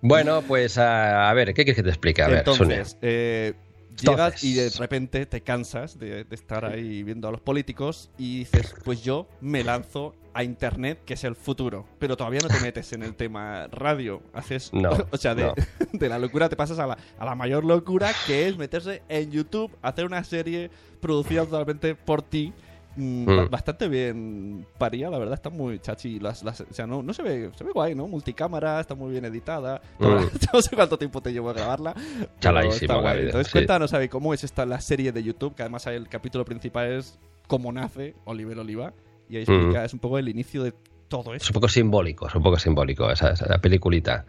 [0.00, 2.22] Bueno, pues a, a ver, ¿qué quieres que te explique?
[2.22, 3.54] A ver, Entonces, eh,
[4.02, 8.40] llegas y de repente te cansas de, de estar ahí viendo a los políticos y
[8.40, 11.86] dices, pues yo me lanzo a internet, que es el futuro.
[11.98, 14.22] Pero todavía no te metes en el tema radio.
[14.32, 15.54] Haces, No, o sea, de, no.
[15.92, 19.30] de la locura te pasas a la, a la mayor locura, que es meterse en
[19.30, 22.52] YouTube, hacer una serie producida totalmente por ti.
[22.96, 23.26] Mm, Mm.
[23.36, 26.18] ba- Bastante bien paría, la verdad, está muy chachi.
[26.20, 28.06] Las, las- o sea, no, no se ve, se ve guay, ¿no?
[28.06, 29.80] Multicámara, está muy bien editada.
[29.98, 30.04] Mm.
[30.52, 31.94] no sé cuánto tiempo te llevó a grabarla.
[32.36, 32.50] está
[32.94, 33.04] guay.
[33.04, 33.52] Gabriel, Entonces sí.
[33.52, 37.18] cuéntanos, Avi, cómo es esta la serie de YouTube, que además el capítulo principal es
[37.46, 38.92] cómo nace Oliver Oliva.
[39.28, 39.84] Y ahí explica, Mm.
[39.84, 40.72] es un poco el inicio de
[41.08, 41.50] todo Es esto.
[41.52, 44.24] un poco simbólico, es un poco simbólico esa, esa peliculita.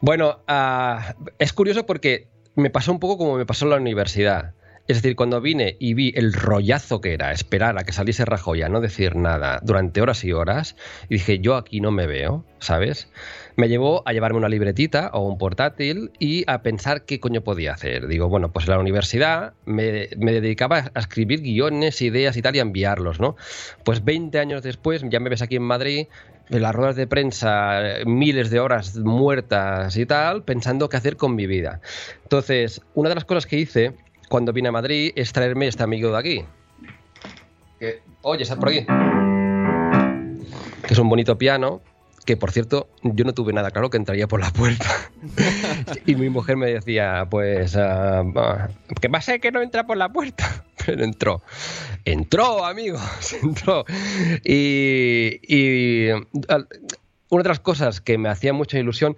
[0.00, 4.54] Bueno, ah, es curioso porque me pasó un poco como me pasó en la universidad.
[4.86, 8.60] Es decir, cuando vine y vi el rollazo que era esperar a que saliese Rajoy
[8.60, 10.76] a no decir nada durante horas y horas,
[11.08, 13.08] y dije, yo aquí no me veo, ¿sabes?
[13.56, 17.72] Me llevó a llevarme una libretita o un portátil y a pensar qué coño podía
[17.72, 18.08] hacer.
[18.08, 22.58] Digo, bueno, pues en la universidad me, dedicaba a escribir guiones, ideas y tal y
[22.58, 23.36] a enviarlos, ¿no?
[23.84, 26.08] Pues 20 años después, ya me ves aquí en Madrid,
[26.50, 31.34] en las ruedas de prensa, miles de horas muertas y tal, pensando qué hacer con
[31.34, 31.80] mi vida.
[32.24, 33.94] Entonces, una de las cosas que hice
[34.28, 36.44] cuando vine a Madrid es traerme este amigo de aquí.
[38.22, 38.86] Oye, está por aquí.
[40.86, 41.82] Que es un bonito piano.
[42.24, 44.86] Que por cierto, yo no tuve nada claro que entraría por la puerta.
[46.06, 48.24] y mi mujer me decía, pues, ah,
[49.00, 50.64] que va que no entra por la puerta.
[50.86, 51.42] Pero entró.
[52.06, 53.02] Entró, amigos,
[53.42, 53.84] entró.
[54.42, 56.08] Y, y,
[57.30, 59.16] una de las cosas que me hacía mucha ilusión,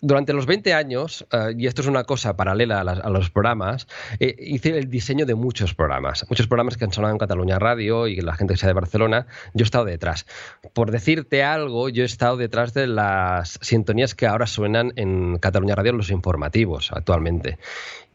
[0.00, 3.86] durante los 20 años, eh, y esto es una cosa paralela a, las- los programas,
[4.20, 8.06] eh, hice el diseño de muchos programas, muchos programas que han sonado en Cataluña Radio
[8.06, 10.26] y la gente que sea de Barcelona, yo he estado detrás.
[10.74, 15.74] Por decirte algo, yo he estado detrás de las sintonías que ahora suenan en Cataluña
[15.74, 17.58] Radio, los informativos actualmente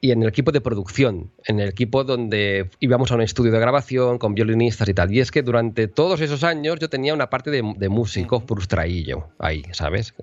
[0.04, 3.60] y en el equipo de producción, en el equipo donde íbamos a un estudio de
[3.60, 5.14] grabación con violinistas y tal.
[5.14, 9.28] Y es que durante todos esos años yo tenía una parte de, de músico frustraillo
[9.38, 10.16] ahí, ¿sabes?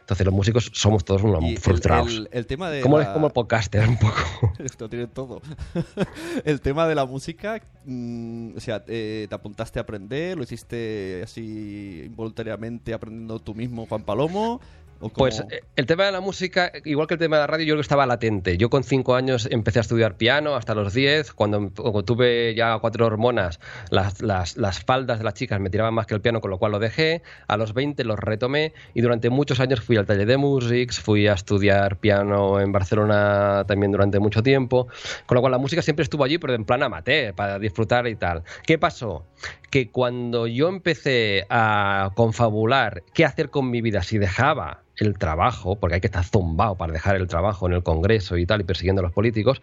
[0.00, 2.12] Entonces los músicos somos todos unos Y el- frustrados.
[2.12, 2.80] El, el tema de.
[2.80, 4.52] como, la- como el podcaster, un poco.
[4.58, 5.40] Esto tiene todo.
[6.44, 11.20] el tema de la música, mm, o sea, eh, te apuntaste a aprender, lo hiciste
[11.22, 14.60] así involuntariamente aprendiendo tú mismo, Juan Palomo.
[15.02, 17.46] ¿O cómo- Pues eh, el tema de la música, igual que el tema de la
[17.48, 18.56] radio, yo creo que estaba latente.
[18.56, 21.32] Yo con cinco años empecé a estudiar piano hasta los 10.
[21.32, 23.58] Cuando, cuando tuve ya cuatro hormonas,
[23.90, 26.58] las, las, las faldas de las chicas me tiraban más que el piano, con lo
[26.58, 27.22] cual lo dejé.
[27.48, 31.26] A los 20 los retomé y durante muchos años fui al taller de Musics, fui
[31.26, 34.86] a estudiar piano en Barcelona también durante mucho tiempo.
[35.26, 38.14] Con lo cual la música siempre estuvo allí, pero en plan amateur, para disfrutar y
[38.14, 38.44] tal.
[38.64, 39.26] ¿Qué pasó?
[39.70, 45.76] Que cuando yo empecé a confabular qué hacer con mi vida si dejaba el trabajo,
[45.76, 48.64] porque hay que estar zumbado para dejar el trabajo en el Congreso y tal, y
[48.64, 49.60] persiguiendo a los políticos,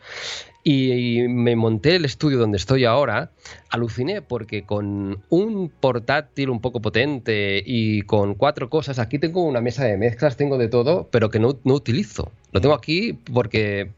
[0.63, 3.31] y me monté el estudio donde estoy ahora,
[3.69, 9.61] aluciné porque con un portátil un poco potente y con cuatro cosas, aquí tengo una
[9.61, 12.31] mesa de mezclas, tengo de todo, pero que no, no utilizo.
[12.51, 13.91] Lo tengo aquí porque...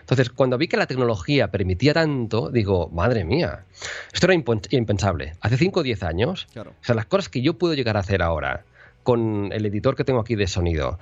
[0.00, 3.64] Entonces, cuando vi que la tecnología permitía tanto, digo, madre mía,
[4.12, 4.34] esto era
[4.70, 5.32] impensable.
[5.40, 6.70] Hace 5 o 10 años, Claro.
[6.70, 8.64] o sea, las cosas que yo puedo llegar a hacer ahora
[9.06, 10.98] con el editor que tengo aquí de sonido,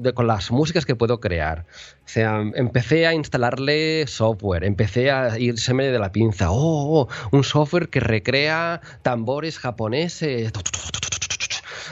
[0.00, 1.66] de- con las músicas que puedo crear.
[2.06, 6.50] O sea, empecé a instalarle software, empecé a irseme de la pinza.
[6.50, 10.52] Oh, oh, un software que recrea tambores japoneses.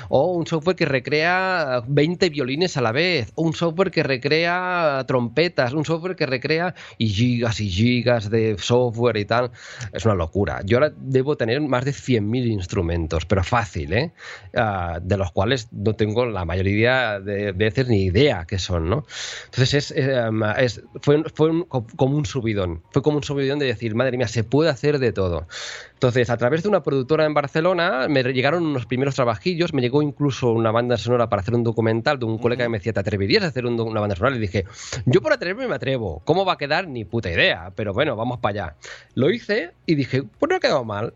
[0.09, 3.33] O un software que recrea 20 violines a la vez.
[3.35, 5.73] O un software que recrea trompetas.
[5.73, 9.51] Un software que recrea y gigas y gigas de software y tal.
[9.93, 10.61] Es una locura.
[10.64, 14.12] Yo ahora debo tener más de 100.000 instrumentos, pero fácil, ¿eh?
[14.57, 19.05] Ah, de los cuales no tengo la mayoría de veces ni idea qué son, ¿no?
[19.47, 22.83] Entonces es, eh, es- fue, fue un- como un subidón.
[22.90, 25.47] Fue como un subidón de decir, madre mía, se puede hacer de todo.
[25.94, 30.02] Entonces, a través de una productora en Barcelona, me llegaron unos primeros trabajillos, me llegó
[30.02, 33.00] incluso una banda sonora para hacer un documental de un colega que me decía, ¿te
[33.00, 34.37] atreverías a hacer un una banda sonora?
[34.37, 34.66] Y dije,
[35.07, 36.20] yo por atreverme me atrevo.
[36.24, 36.88] ¿Cómo va a quedar?
[36.88, 37.72] Ni puta idea.
[37.74, 38.76] Pero bueno, vamos para allá.
[39.14, 41.14] Lo hice y dije, pues no ha quedado mal.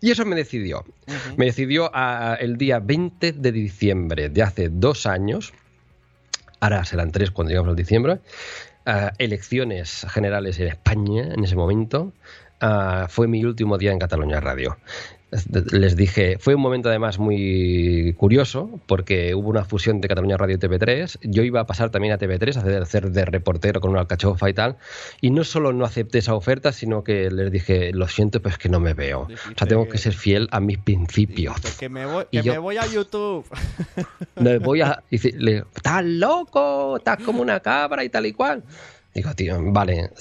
[0.00, 0.84] Y eso me decidió.
[1.36, 5.52] Me decidió a- el día 20 de diciembre de hace dos años,
[6.58, 8.18] ahora serán tres cuando llegamos al diciembre,
[8.86, 12.12] ah, elecciones generales en España en ese momento.
[12.60, 14.76] Ah, fue mi último día en Cataluña Radio.
[15.70, 20.56] Les dije, fue un momento además muy curioso porque hubo una fusión de Cataluña Radio
[20.56, 21.18] y TV3.
[21.22, 24.54] Yo iba a pasar también a TV3 a hacer, de reportero con una alcachofa y
[24.54, 24.76] tal.
[25.20, 28.58] Y no solo no acepté esa oferta, sino que les dije, lo siento, pero es
[28.58, 29.20] que no me veo.
[29.20, 31.60] O sea, tengo que ser fiel a mis principios.
[31.78, 33.46] Que me voy, Y que yo- me voy a YouTube.
[34.62, 35.00] Voy a.
[35.10, 38.64] Le, estás loco, estás como una cabra y tal y cual.
[39.20, 40.12] Digo, tío, vale,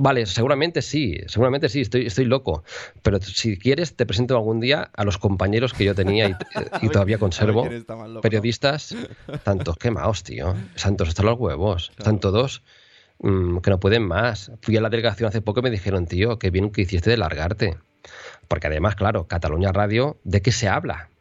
[0.00, 2.64] vale, seguramente sí, seguramente sí, estoy, estoy loco.
[3.00, 6.34] Pero si quieres, te presento algún día a los compañeros que yo tenía y,
[6.82, 7.68] y todavía conservo.
[7.68, 8.20] loco.
[8.20, 8.96] Periodistas,
[9.44, 10.56] tantos quemados, tío.
[10.74, 11.92] Santos hasta los huevos.
[11.96, 12.64] Están todos
[13.20, 14.50] mm, que no pueden más.
[14.60, 17.18] Fui a la delegación hace poco y me dijeron, tío, qué bien que hiciste de
[17.18, 17.78] largarte.
[18.48, 21.11] Porque además, claro, Cataluña Radio, ¿de qué se habla?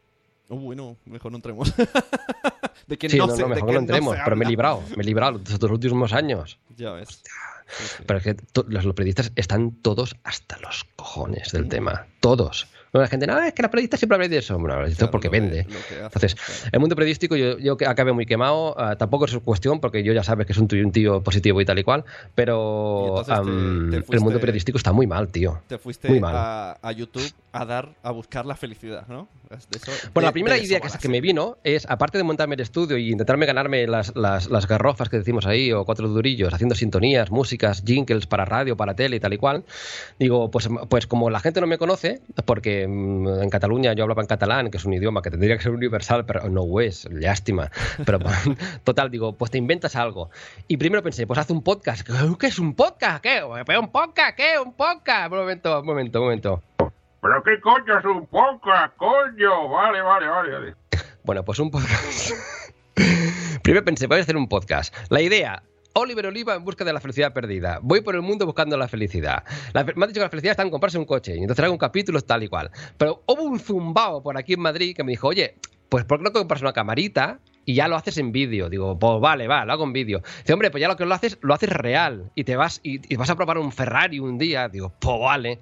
[0.53, 1.73] Oh, bueno, mejor no entremos.
[2.87, 4.49] de que Sí, no, no, sé, no, de mejor que no entremos, pero me he
[4.49, 6.59] librado, me he librado estos últimos años.
[6.75, 7.23] Ya ves.
[7.69, 8.03] Sí, sí.
[8.05, 8.35] Pero es que
[8.67, 12.05] los, los periodistas están todos hasta los cojones del tema.
[12.21, 12.67] Todos.
[12.93, 14.59] No, la gente, no, es que la periodista siempre habla de eso.
[14.59, 15.65] Bueno, de esto Claro, porque que- vende.
[15.65, 16.53] que Entonces, claro.
[16.73, 18.75] el mundo periodístico yo, yo acabé muy quemado.
[18.77, 21.23] ah, tampoco es su cuestión porque yo ya sabes que es un tío, un tío
[21.23, 22.03] positivo y tal y cual.
[22.05, 25.61] Y Pero te- am, te el fuiste- mundo periodístico está muy mal, tío.
[25.67, 26.35] Te fuiste Muy mal.
[26.35, 29.29] a, a YouTube a dar, a buscar la felicidad, ¿no?
[29.49, 32.55] Eso- Bueno, de- la primera de idea que, que me vino es, aparte de montarme
[32.55, 36.53] el estudio y intentarme ganarme las, las, las garrofas que decimos ahí, o cuatro durillos,
[36.53, 39.63] haciendo sintonías, músicas, jingles para radio, para tele y tal y cual,
[40.19, 42.10] digo, pues, pues como la gente no me conoce,
[42.45, 45.63] porque mm, en Cataluña yo hablaba en catalán, que es un idioma que tendría que
[45.63, 47.69] ser universal, pero no lo es, lástima.
[48.05, 48.19] Pero
[48.83, 50.29] total, digo, pues te inventas algo.
[50.67, 52.07] Y primero pensé, pues haz un podcast.
[52.39, 53.21] ¿Qué es un podcast?
[53.21, 53.41] ¿Qué?
[53.65, 54.35] ¿Pero un podcast?
[54.35, 54.59] ¿Qué?
[54.59, 55.31] ¿Un podcast?
[55.31, 56.63] Un momento, un momento, un momento.
[57.21, 59.69] ¿Pero qué coño es un podcast, coño?
[59.69, 60.51] Vale, vale, vale.
[60.53, 60.75] vale.
[61.23, 62.31] Bueno, pues un podcast.
[63.63, 64.93] Primero pensé, voy a hacer un podcast.
[65.09, 65.61] La idea.
[65.93, 67.79] Oliver Oliva en busca de la felicidad perdida.
[67.81, 69.43] Voy por el mundo buscando la felicidad.
[69.73, 71.35] La me han dicho que la felicidad está en comprarse un coche.
[71.35, 72.71] Y entonces hago un capítulo tal y cual.
[72.97, 75.55] Pero hubo un zumbao por aquí en Madrid que me dijo, oye,
[75.89, 77.39] pues ¿por qué no compras una camarita?
[77.65, 78.69] Y ya lo haces en vídeo.
[78.69, 80.21] Digo, pues vale, va, lo hago en vídeo.
[80.39, 82.31] Dice, hombre, pues ya lo que lo haces, lo haces real.
[82.35, 84.69] Y te vas y, y vas a probar un Ferrari un día.
[84.69, 85.59] Digo, pues vale.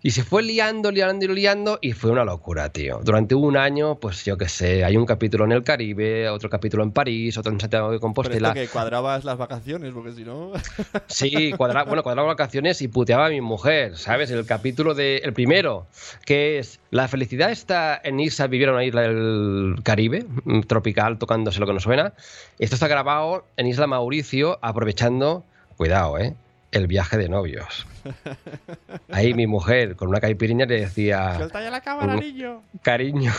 [0.00, 3.00] Y se fue liando, liando y liando y fue una locura, tío.
[3.02, 6.84] Durante un año, pues yo qué sé, hay un capítulo en el Caribe, otro capítulo
[6.84, 8.48] en París, otro en Santiago de Pero Compostela.
[8.50, 10.52] esto que cuadrabas las vacaciones, porque si no...
[11.08, 14.30] Sí, cuadra, bueno, cuadraba vacaciones y puteaba a mi mujer, ¿sabes?
[14.30, 15.16] El capítulo de.
[15.18, 15.86] El primero,
[16.24, 16.78] que es.
[16.90, 21.58] La felicidad está en irse a vivir a una isla del Caribe, mm, tropical, tocándose
[21.58, 22.12] lo que nos suena.
[22.58, 25.44] Esto está grabado en Isla Mauricio, aprovechando.
[25.76, 26.34] Cuidado, ¿eh?
[26.70, 27.86] El viaje de novios.
[29.10, 31.34] Ahí mi mujer, con una caipirinha, le decía.
[31.36, 32.62] ¡Suelta ya la cámara, niño!
[32.82, 33.32] Cariño,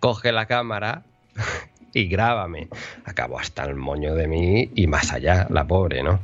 [0.00, 1.02] coge la cámara
[1.92, 2.68] y grábame.
[3.04, 6.20] Acabó hasta el moño de mí y más allá, la pobre, ¿no?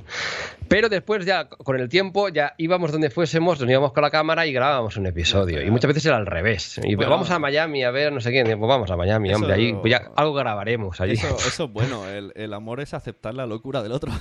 [0.68, 4.46] Pero después ya, con el tiempo, ya íbamos donde fuésemos, nos íbamos con la cámara
[4.46, 5.62] y grabábamos un episodio.
[5.62, 6.78] Y muchas veces era al revés.
[6.84, 7.10] Y Bueno.
[7.10, 8.44] vamos a Miami a ver no sé quién.
[8.44, 9.54] Pues vamos a Miami, hombre.
[9.54, 11.14] Ahí pues ya algo grabaremos allí.
[11.14, 14.12] Eso, eso es bueno, el, el amor es aceptar la locura del otro.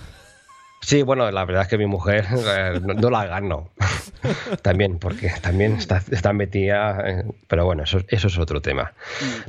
[0.82, 3.72] Sí, bueno, la verdad es que mi mujer eh, no, no la gano.
[4.62, 7.26] también, porque también está, está metida.
[7.48, 8.94] pero bueno, eso, eso es otro tema.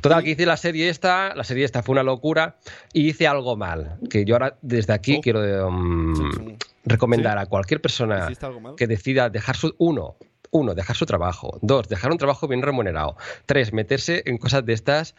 [0.01, 2.57] Total, que hice la serie esta, la serie esta fue una locura
[2.93, 3.99] y hice algo mal.
[4.11, 5.21] Que yo ahora desde aquí Oh.
[5.21, 6.57] quiero um, sí.
[6.85, 7.43] recomendar ¿Sí?
[7.43, 8.29] a cualquier persona
[8.77, 9.75] que decida dejar su.
[9.79, 10.17] Uno,
[10.51, 11.59] uno, dejar su trabajo.
[11.63, 13.17] Dos, dejar un trabajo bien remunerado.
[13.47, 15.15] Tres, meterse en cosas de estas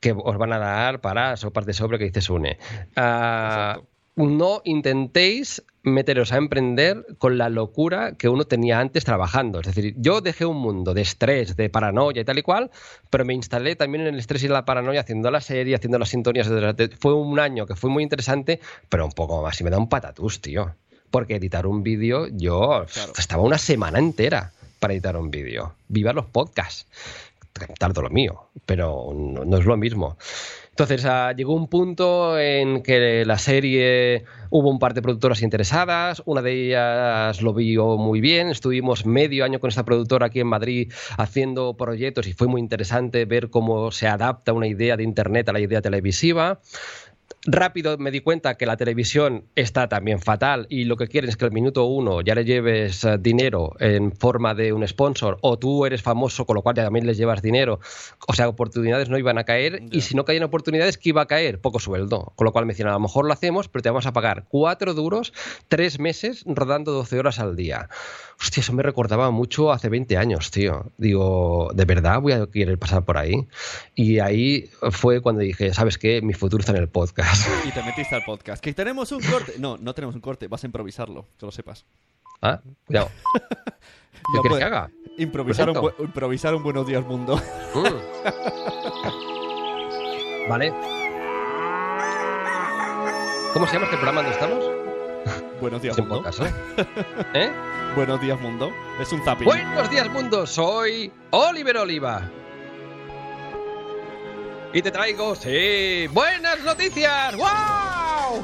[0.00, 2.58] que os van a dar para sopas de sobre que dice Sune.
[2.96, 3.80] Ah,
[4.16, 9.60] no intentéis meteros a emprender con la locura que uno tenía antes trabajando.
[9.60, 12.70] Es decir, yo dejé un mundo de estrés, de paranoia y tal y cual,
[13.10, 16.08] pero me instalé también en el estrés y la paranoia haciendo la serie, haciendo las
[16.08, 16.50] sintonías.
[16.98, 18.58] Fue un año que fue muy interesante,
[18.88, 19.60] pero un poco más.
[19.60, 20.74] Y me da un patatús, tío.
[21.10, 23.12] Porque editar un vídeo, yo Claro.
[23.16, 25.74] estaba una semana entera para editar un vídeo.
[25.88, 26.86] Viva los podcasts
[27.78, 30.16] tardo lo mío, pero no, no es lo mismo.
[30.76, 36.22] Entonces ah, llegó un punto en que la serie hubo un par de productoras interesadas,
[36.26, 40.48] una de ellas lo vio muy bien, estuvimos medio año con esta productora aquí en
[40.48, 45.48] Madrid haciendo proyectos y fue muy interesante ver cómo se adapta una idea de Internet
[45.48, 46.60] a la idea televisiva.
[47.44, 51.36] Rápido me di cuenta que la televisión está también fatal y lo que quieren es
[51.36, 55.56] que al minuto uno ya le lleves eh, dinero en forma de un sponsor o
[55.56, 57.78] tú eres famoso con lo cual ya también les llevas dinero.
[58.26, 61.26] O sea, oportunidades no iban a caer y si no caían oportunidades, ¿qué iba a
[61.26, 61.60] caer?
[61.60, 62.32] Poco sueldo.
[62.34, 64.46] Con lo cual me decían, a lo mejor lo hacemos, pero te vamos a pagar
[64.48, 65.32] cuatro duros,
[65.68, 67.88] tres meses rodando 12 horas al día.
[68.40, 70.92] Hostia, eso me recordaba mucho hace 20 años, tío.
[70.98, 73.46] Digo, ¿de verdad voy a querer pasar por ahí?
[73.94, 76.20] Y ahí fue cuando dije, ¿sabes qué?
[76.20, 77.35] Mi futuro está en el podcast.
[77.64, 78.62] Y te metiste al podcast.
[78.62, 79.54] Que tenemos un corte.
[79.58, 81.84] No, no tenemos un corte, vas a improvisarlo, que lo sepas.
[82.42, 83.10] Ah, cuidado.
[83.34, 84.90] ¿Qué quieres que haga?
[85.18, 87.40] Improvisar un, improvisar Buenos Días Mundo.
[87.74, 87.84] Mm.
[90.48, 90.72] Vale.
[93.52, 94.64] ¿Cómo se llama este programa donde estamos?
[95.60, 96.16] Buenos Días Mundo.
[96.16, 96.52] podcast, ¿eh?
[97.34, 97.50] ¿Eh?
[97.94, 98.70] Buenos Días Mundo.
[99.00, 99.46] Es un zapping.
[99.46, 100.46] Buenos días, mundo.
[100.46, 102.30] Soy Oliver Oliva.
[104.76, 107.34] Y te traigo, sí, buenas noticias.
[107.34, 108.42] ¡Wow!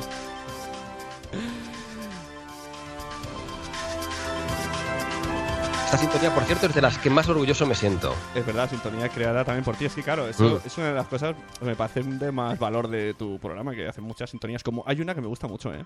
[5.85, 8.15] Esta sintonía, por cierto, es de las que más orgulloso me siento.
[8.35, 9.85] Es verdad, sintonía creada también por ti.
[9.85, 10.67] Es que, claro, eso Mm.
[10.67, 13.87] es una de las cosas que me parecen de más valor de tu programa, que
[13.87, 14.63] hacen muchas sintonías.
[14.63, 15.85] Como hay una que me gusta mucho, ¿eh?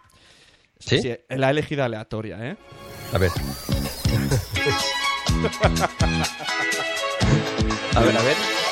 [0.79, 1.13] ¿Sí?
[1.29, 2.57] la he elegido aleatoria, ¿eh?
[3.13, 3.33] A ver.
[7.97, 8.66] a ver, a ver.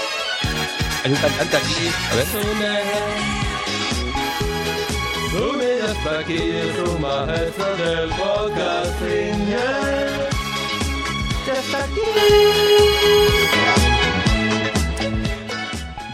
[1.04, 1.88] Hay un cantante aquí.
[2.10, 2.26] A ver.
[5.30, 9.46] Sune está aquí, es un maestro del podcasting.
[11.46, 12.00] Ya está aquí.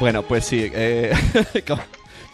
[0.01, 0.70] Bueno, pues sí.
[0.74, 1.12] eh,
[1.68, 1.82] como,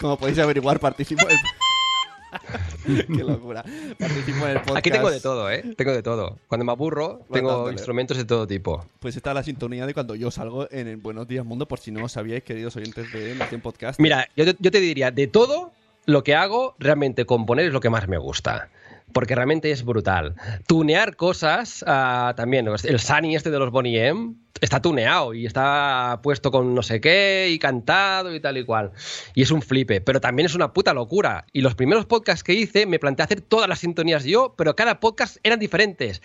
[0.00, 1.36] como podéis averiguar, participo en...
[3.16, 3.64] Qué locura.
[3.98, 4.76] Participo en el podcast.
[4.76, 5.62] Aquí tengo de todo, ¿eh?
[5.76, 6.38] Tengo de todo.
[6.48, 8.86] Cuando me aburro, tengo instrumentos de todo tipo.
[9.00, 11.90] Pues está la sintonía de cuando yo salgo en el Buenos Días Mundo, por si
[11.90, 14.00] no os sabíais, queridos oyentes de Nación Podcast.
[14.00, 15.72] Mira, yo te, yo te diría, de todo
[16.06, 18.68] lo que hago, realmente componer es lo que más me gusta.
[19.12, 20.34] Porque realmente es brutal.
[20.66, 26.20] Tunear cosas, ah, también, el Sunny este de los Bonnie M está tuneado y está
[26.22, 28.92] puesto con no sé qué y cantado y tal y cual.
[29.34, 31.46] Y es un flipe, pero también es una puta locura.
[31.52, 35.00] Y los primeros podcasts que hice me planteé hacer todas las sintonías yo, pero cada
[35.00, 36.22] podcast eran diferentes.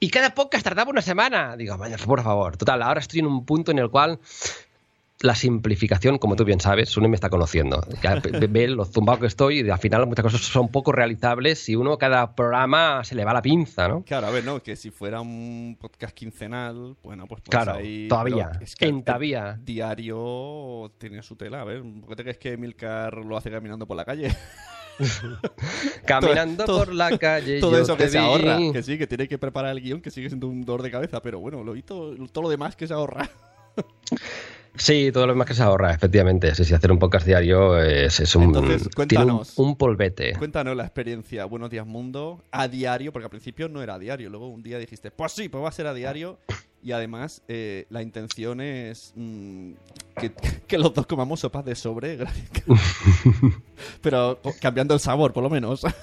[0.00, 1.56] Y cada podcast tardaba una semana.
[1.56, 2.56] Digo, por favor.
[2.56, 4.18] Total, ahora estoy en un punto en el cual
[5.24, 7.80] la simplificación, como tú bien sabes, Sune me está conociendo.
[8.02, 11.74] Ya ve- lo zumbado que estoy y al final muchas cosas son poco realizables si
[11.76, 14.02] uno cada programa se le va la pinza, ¿no?
[14.04, 18.06] Claro, a ver, no, que si fuera un podcast quincenal, bueno, pues, pues Claro, ahí...
[18.08, 19.58] todavía, es que en todavía.
[19.62, 23.86] Diario tiene su tela, a ver, ¿por qué te crees que Milcar lo hace caminando
[23.86, 24.28] por la calle?
[26.06, 27.60] Caminando todo- por la calle.
[27.60, 28.24] Todo yo eso te que se vi.
[28.24, 30.90] ahorra, que sí, que tiene que preparar el guion, que sigue siendo un dolor de
[30.90, 33.28] cabeza, pero bueno, lo todo, todo lo demás que se ahorra.
[34.76, 36.54] Sí, todo lo demás que se ahorra, efectivamente.
[36.54, 38.44] Sí, sí, hacer un podcast diario es, es un.
[38.44, 39.58] Entonces, tiene un, cuéntanos.
[39.58, 40.32] un polvete.
[40.36, 44.30] Cuéntanos la experiencia Buenos Días Mundo a diario, porque al principio no era a diario,
[44.30, 46.38] luego un día dijiste, pues sí, pues va a ser a diario,
[46.84, 49.72] y además eh, la intención es mm,
[50.20, 50.32] que,
[50.68, 52.18] que los dos comamos sopas de sobre.
[54.02, 55.82] Pero cambiando el sabor, por lo menos.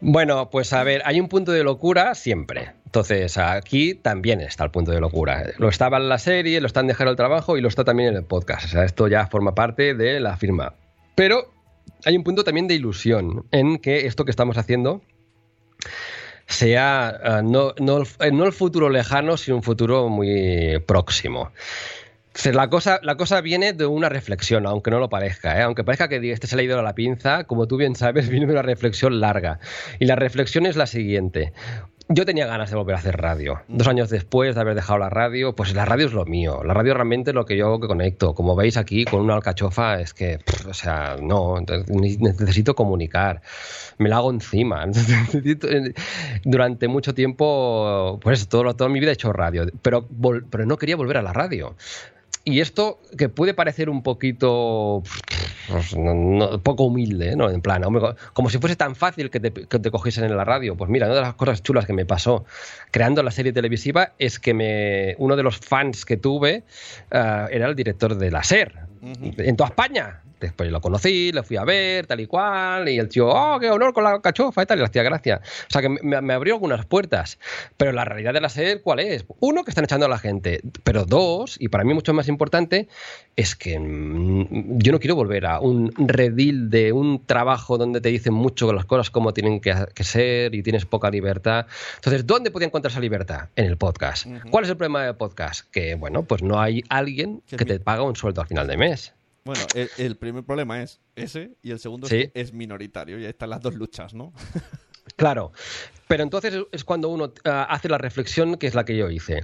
[0.00, 2.72] Bueno, pues a ver, hay un punto de locura siempre.
[2.84, 5.44] Entonces, aquí también está el punto de locura.
[5.58, 8.10] Lo estaba en la serie, lo está en Dejar el Trabajo y lo está también
[8.10, 8.66] en el podcast.
[8.66, 10.74] O sea, esto ya forma parte de la firma.
[11.16, 11.52] Pero
[12.04, 15.02] hay un punto también de ilusión en que esto que estamos haciendo
[16.46, 21.50] sea eh, no, no eh, no el futuro lejano, sino un futuro muy próximo.
[22.52, 25.58] La cosa, la cosa viene de una reflexión, aunque no lo parezca.
[25.58, 25.62] ¿eh?
[25.62, 28.46] Aunque parezca que este se le ha a la pinza, como tú bien sabes, viene
[28.46, 29.60] de una reflexión larga.
[30.00, 31.52] Y la reflexión es la siguiente.
[32.14, 33.62] Yo tenía ganas de volver a hacer radio.
[33.68, 36.62] Dos años después de haber dejado la radio, pues la radio es lo mío.
[36.62, 38.34] La radio realmente es lo que yo que conecto.
[38.34, 40.38] Como veis aquí, con una alcachofa, es que,
[40.68, 43.40] o sea, no, ne- necesito comunicar.
[43.98, 44.84] Me la hago encima.
[44.86, 45.68] Necesito-
[46.44, 50.06] Durante mucho tiempo, pues todo, toda mi vida he hecho radio, pero
[50.66, 51.76] no quería volver a la radio.
[52.44, 55.02] Y esto que puede parecer un poquito
[55.68, 57.48] pues, no- no- poco humilde, ¿no?
[57.50, 60.44] En plan, hombre, como si fuese tan fácil que te, que te cogiesen en la
[60.44, 60.76] radio.
[60.76, 62.44] Pues mira, una de las cosas chulas que me pasó
[62.90, 66.64] creando la serie televisiva es que me, uno de los fans que tuve
[67.12, 68.72] ah, era el director de la SER,
[69.02, 70.22] en toda España.
[70.46, 73.70] Después lo conocí, lo fui a ver, tal y cual, y el tío, oh, qué
[73.70, 75.40] honor con la cachofa y tal, y le hacía gracia.
[75.42, 77.38] O sea que me, me abrió algunas puertas.
[77.76, 79.24] Pero la realidad de la SER, ¿cuál es?
[79.40, 80.60] Uno, que están echando a la gente.
[80.84, 82.88] Pero dos, y para mí mucho más importante,
[83.36, 88.08] es que mm, yo no quiero volver a un redil de un trabajo donde te
[88.08, 91.66] dicen mucho las cosas como tienen que, que ser y tienes poca libertad.
[91.96, 93.48] Entonces, ¿dónde podía encontrar esa libertad?
[93.56, 94.26] En el podcast.
[94.50, 95.70] ¿Cuál es el problema del podcast?
[95.70, 99.14] Que, bueno, pues no hay alguien Que te paga un sueldo al final de mes.
[99.44, 102.16] Bueno, el, el primer problema es ese y el segundo Sí.
[102.20, 103.18] es que es minoritario.
[103.18, 104.32] Y ahí están las dos luchas, ¿no?
[105.16, 105.52] Claro,
[106.06, 109.40] pero entonces es cuando uno ah, hace la reflexión que es la que yo hice.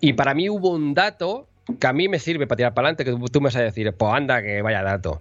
[0.00, 1.48] Y para mí hubo un dato
[1.80, 3.92] que a mí me sirve para tirar para adelante, que tú- me vas a decir,
[3.92, 5.20] pues anda, que vaya dato.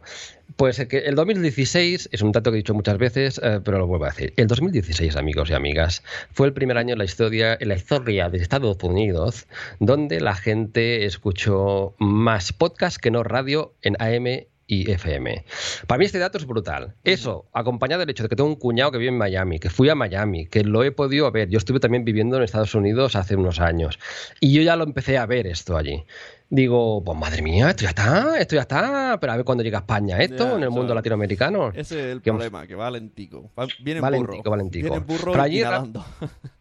[0.56, 3.80] Pues eh, que el 2016, es un dato que he dicho muchas veces, eh, pero
[3.80, 4.34] lo vuelvo a decir.
[4.38, 8.30] El 2016, amigos y amigas, fue el primer año en la historia, en la historia
[8.30, 9.48] de Estados Unidos
[9.80, 15.46] donde la gente escuchó más podcast que no radio en AM y FM.
[15.86, 16.96] Para mí este dato es brutal.
[17.04, 19.90] Eso, acompañado del hecho de que tengo un cuñado que vive en Miami, que fui
[19.90, 21.50] a Miami, que lo he podido ver.
[21.50, 24.00] Yo estuve también viviendo en Estados Unidos hace unos años.
[24.40, 26.04] Y yo ya lo empecé a ver esto allí.
[26.48, 29.18] Digo, pues madre mía, esto ya está, esto ya está.
[29.20, 31.70] Pero a ver cuándo llega a España esto, en el mundo latinoamericano.
[31.70, 33.50] Ese es el Que vamos- problema, que va lentico.
[33.60, 34.42] Va- Viene burro.
[34.44, 34.84] valentico.
[34.84, 35.64] Viene en burro Pero allí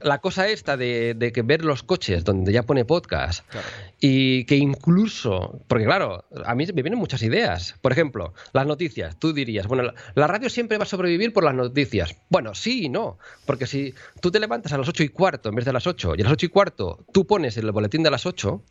[0.01, 3.67] la cosa esta de, de que ver los coches donde ya pone podcast Claro.
[4.01, 7.75] y que incluso, porque claro, a mí me vienen muchas ideas.
[7.83, 9.19] Por ejemplo, las noticias.
[9.19, 12.17] Tú dirías, bueno, la, radio siempre va a sobrevivir por las noticias.
[12.31, 13.19] Bueno, sí y no.
[13.47, 15.87] Porque si tú te levantas a las ocho y cuarto en vez de a las
[15.87, 18.63] 8 y a las ocho y cuarto tú pones el boletín de las 8,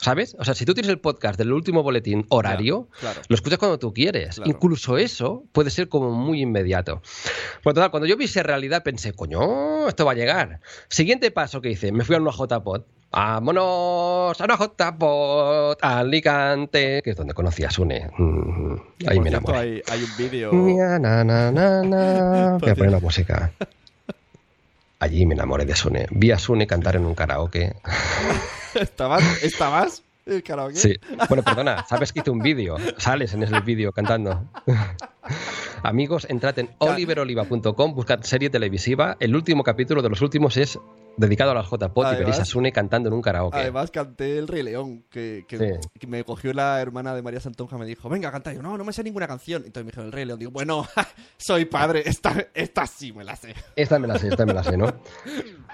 [0.00, 0.36] ¿sabes?
[0.38, 3.20] O sea, si tú tienes el podcast del último boletín horario, claro.
[3.28, 4.36] lo escuchas cuando tú quieres.
[4.36, 4.50] Claro.
[4.50, 7.02] Incluso eso puede ser como muy inmediato.
[7.62, 10.60] Por total, cuando yo vi esa realidad pensé, coño, esto va a llegar.
[10.88, 12.82] Siguiente paso que hice, me fui a una JPod.
[13.16, 18.10] Vámonos a una JPod, Alicante, que es donde conocí a Sune.
[18.18, 18.74] Mm,
[19.06, 19.58] Ahí Por me enamoré.
[19.58, 20.50] hay, hay un vídeo.
[20.52, 20.80] Voy
[22.70, 23.52] a poner la música.
[24.98, 26.06] Allí me enamoré de Sune.
[26.10, 27.74] Vi a Sune cantar en un karaoke.
[28.80, 29.42] ¿Estabas?
[29.42, 30.02] ¿Estabas?
[30.26, 30.76] ¿El karaoke?
[30.76, 30.94] Sí.
[31.28, 32.76] Bueno, perdona, sabes que hice un vídeo.
[32.96, 34.48] Sales en ese vídeo cantando.
[35.82, 39.16] Amigos, entrad en oliveroliva.com, buscad serie televisiva.
[39.20, 40.78] El último capítulo de los últimos es
[41.18, 43.58] dedicado a las JPOT y veréis a Sune cantando en un karaoke.
[43.58, 45.88] Además canté El Rey León, que, que- Sí.
[46.00, 48.50] que me cogió la hermana de María Santonja, me dijo, venga, canta.
[48.52, 49.62] Y yo, no, no me sé ninguna canción.
[49.66, 50.38] Entonces me dijo El Rey León.
[50.38, 50.86] Digo, bueno,
[51.36, 53.54] soy padre, esta, esta sí me la sé.
[53.76, 54.86] Esta me la sé, esta me la sé, ¿no?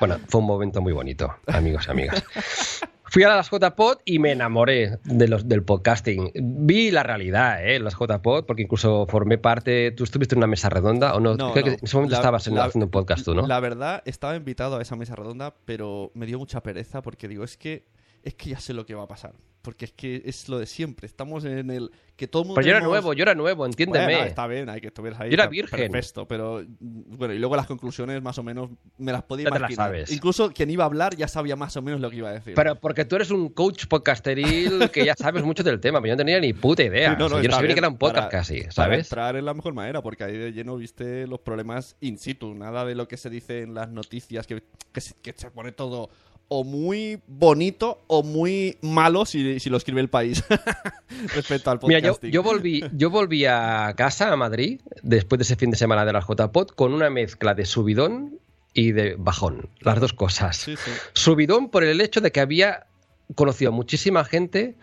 [0.00, 2.24] Bueno, fue un momento muy bonito, amigos y amigas.
[3.12, 6.30] Fui a las JPod y me enamoré de los, del podcasting.
[6.34, 7.80] Vi la realidad, ¿eh?
[7.80, 9.90] Las JPod, porque incluso formé parte.
[9.90, 11.34] ¿Tú estuviste en una mesa redonda o no?
[11.36, 13.48] No, Creo que en ese momento La- estabas en- la- haciendo un podcast tú, ¿no?
[13.48, 17.42] La verdad, estaba invitado a esa mesa redonda, pero me dio mucha pereza porque digo,
[17.42, 17.84] es que
[18.22, 19.34] es que ya sé lo que va a pasar.
[19.62, 21.06] Porque es que es lo de siempre.
[21.06, 22.54] Estamos en el que todo mundo.
[22.54, 24.06] Pero yo era nuevo, yo era nuevo, entiéndeme.
[24.06, 25.28] Bueno, está bien, hay que estuvieras ahí.
[25.28, 25.92] Yo era virgen.
[25.92, 29.58] Perfecto, pero bueno, y luego las conclusiones más o menos me las podía Ya te
[29.58, 29.86] las imaginar.
[29.88, 30.12] sabes.
[30.12, 32.54] Incluso quien iba a hablar ya sabía más o menos lo que iba a decir.
[32.54, 36.14] Pero porque tú eres un coach podcasteril que ya sabes mucho del tema, pero yo
[36.14, 37.10] no tenía ni puta idea.
[37.12, 38.60] Sí, no, O sea, no, yo no sabía ni que era un podcast para- casi,
[38.60, 38.98] Para ¿sabes?
[39.06, 42.54] entrar en la mejor manera, porque ahí de lleno viste los problemas in situ.
[42.54, 44.62] Nada de lo que se dice en las noticias, que,
[44.92, 46.08] que, se, que se pone todo
[46.52, 50.42] o muy bonito o muy malo si, si lo escribe el país
[51.34, 55.54] respecto al Mira, yo, yo volví, yo volví a casa, a Madrid, después de ese
[55.54, 58.40] fin de semana de la JPod, con una mezcla de subidón
[58.74, 59.68] y de bajón.
[59.78, 60.56] Las dos cosas.
[60.56, 60.90] Sí, sí.
[61.12, 62.88] Subidón por el hecho de que había
[63.36, 64.74] conocido a muchísima gente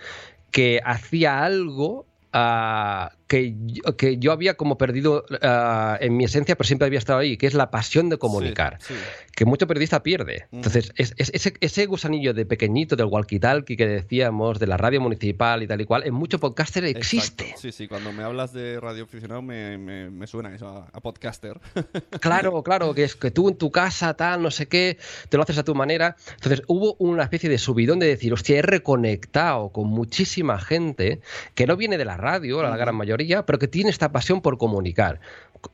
[0.52, 6.56] que hacía algo ah, que, yo- que yo había como perdido ah, en mi esencia,
[6.56, 9.00] pero siempre había estado ahí, que es la pasión de comunicar, Sí, sí.
[9.36, 10.48] que mucho periodista pierde.
[10.52, 15.02] Entonces, es- es- ese, ese gusanillo de pequeñito del walkie-talkie que decíamos, de la radio
[15.02, 17.44] municipal y tal y cual, en mucho podcaster existe.
[17.44, 17.62] Exacto.
[17.62, 21.02] Sí, sí, cuando me hablas de radio aficionado me, me, me suena eso, a, a
[21.02, 21.60] podcaster.
[22.22, 24.98] Claro, claro, que es que tú en tu casa, tal, no sé qué,
[25.30, 26.16] te lo haces a tu manera.
[26.36, 31.20] Entonces hubo una especie de subidón de decir, hostia, he reconectado con muchísima gente
[31.56, 34.58] que no viene de la radio, la gran mayoría, pero que tiene esta pasión por
[34.58, 35.20] comunicar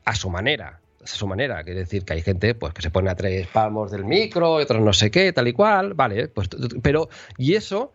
[0.05, 0.79] a su manera.
[1.03, 3.91] A su manera, quiere decir que hay gente pues que se pone a tres palmos
[3.91, 6.47] del micro, otros no sé qué, tal y cual, vale, pues
[6.81, 7.91] pero y eso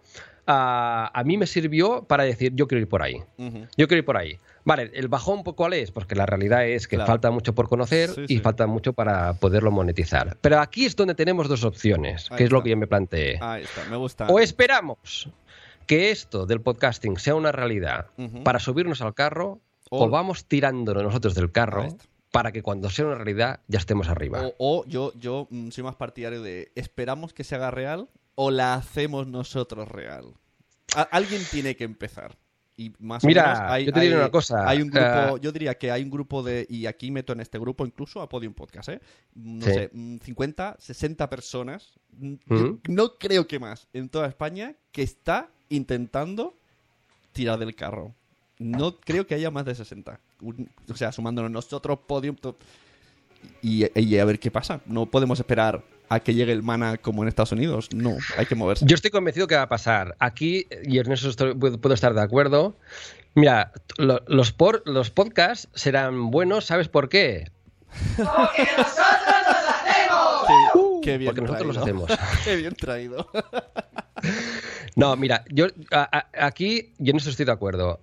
[0.47, 3.17] ah, a mí me sirvió para decir, yo quiero ir por ahí.
[3.39, 3.67] Ujú.
[3.77, 4.39] Yo quiero ir por ahí.
[4.65, 5.91] Vale, ¿el bajón cuál es?
[5.91, 7.07] Porque la realidad es que Claro.
[7.13, 8.39] falta mucho por conocer Sí, y sí.
[8.41, 10.37] falta mucho para poderlo monetizar.
[10.43, 13.39] Pero aquí es donde tenemos dos opciones, Ahí que es lo que yo me planteé.
[13.41, 14.27] Ahí está, me gusta.
[14.29, 15.31] O esperamos
[15.89, 18.11] que esto del podcasting sea una realidad
[18.45, 19.61] para subirnos al carro,
[19.91, 21.89] o, vamos tirándonos nosotros del carro
[22.31, 24.43] para que cuando sea una realidad ya estemos arriba.
[24.43, 28.51] O, o yo, yo mm, soy más partidario de esperamos que se haga real o
[28.51, 30.35] la hacemos nosotros real.
[30.95, 32.37] A- alguien tiene que empezar.
[32.77, 35.09] Y más Mira, o menos hay, yo te diré hay- una cosa, Hay un grupo,
[35.09, 38.21] eh, yo diría que hay un grupo de, y aquí meto en este grupo incluso
[38.21, 39.01] a Podium Podcast, ¿eh?
[39.35, 39.73] No Sí.
[39.73, 42.35] sé, mm, 50, 60 personas, mm,
[42.89, 46.55] no creo que más, en toda España, que está intentando
[47.33, 48.15] tirar del carro.
[48.59, 50.19] No creo que haya más de 60.
[50.41, 52.57] Un- o sea, sumándonos nosotros, Podium, to-
[53.63, 54.81] y, y a ver qué pasa.
[54.87, 57.89] No podemos esperar a que llegue el mana como en Estados Unidos.
[57.95, 58.85] No, hay que moverse.
[58.87, 60.17] Yo estoy convencido que va a pasar.
[60.19, 62.77] Aquí, y en eso estoy- puedo estar de acuerdo.
[63.35, 67.51] Mira, lo- los, por- los podcasts serán buenos, ¿sabes por qué?
[68.17, 68.25] Sí,
[71.03, 72.05] qué bien porque nosotros los traído.
[72.07, 72.29] hacemos.
[72.45, 73.29] qué bien traído.
[74.99, 78.01] No, mira, yo a- a- aquí yo eso estoy de acuerdo.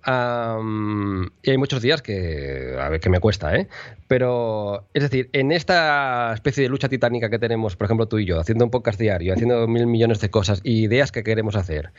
[1.42, 3.68] Y hay muchos días que a ver que me cuesta, ¿eh?
[4.08, 8.24] Pero es decir, en esta especie de lucha titánica que tenemos, por ejemplo, tú y
[8.24, 11.90] yo, haciendo un podcast diario, haciendo mil millones de cosas y ideas que queremos hacer,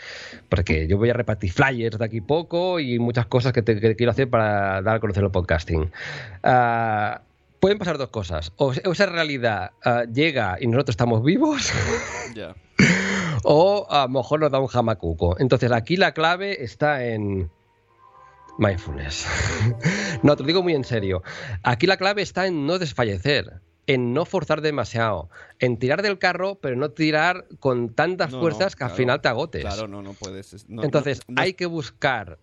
[0.49, 3.95] porque yo voy a repartir flyers de aquí poco y muchas cosas que, te- que
[3.95, 5.91] quiero hacer para dar a conocer el podcasting.
[6.41, 7.21] Ah,
[7.59, 8.51] pueden pasar dos cosas.
[8.57, 11.71] O, esa realidad ah, llega y nosotros estamos vivos.
[12.35, 12.55] ya.
[13.43, 15.35] O a lo mejor nos da un jamacuco.
[15.39, 17.49] Entonces aquí la clave está en
[18.57, 19.25] mindfulness.
[20.23, 21.21] no, te lo digo muy en serio.
[21.63, 25.29] Aquí la clave está en no desfallecer, en no forzar demasiado,
[25.59, 29.21] en tirar del carro, pero no tirar con tantas No, no, fuerzas que al final
[29.21, 29.61] te agotes.
[29.61, 30.67] Claro, no, no puedes.
[30.69, 32.39] no- Entonces hay que buscar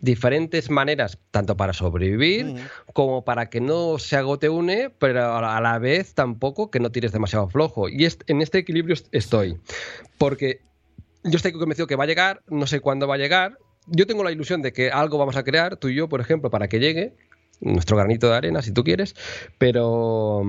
[0.00, 2.54] diferentes maneras, tanto para sobrevivir
[2.92, 7.12] como para que no se agote une, pero a la- vez tampoco que no tires
[7.12, 7.88] demasiado flojo.
[7.88, 9.56] Y est- en este equilibrio est- estoy.
[10.18, 10.60] Porque
[11.24, 13.58] yo estoy convencido que va a llegar, no sé cuándo va a llegar.
[13.86, 16.50] Yo tengo la ilusión de que algo vamos a crear, tú y yo, por ejemplo,
[16.50, 17.14] para que llegue.
[17.60, 19.16] Nuestro granito de arena, si tú quieres,
[19.58, 20.42] pero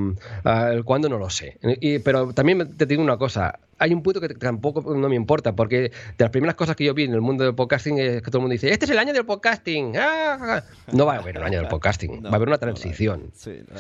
[0.45, 1.57] el cuándo no lo sé.
[1.82, 5.55] Y- pero también te digo una cosa: hay un punto que tampoco no me importa,
[5.55, 8.30] porque de las primeras cosas que yo vi en el mundo del podcasting es que
[8.30, 9.93] todo el mundo dice: Este es el año del podcasting.
[9.97, 10.64] ¡Ah!
[10.91, 13.32] No va a haber el año del podcasting, No, va a haber una no, transición.
[13.36, 13.80] Sí, no.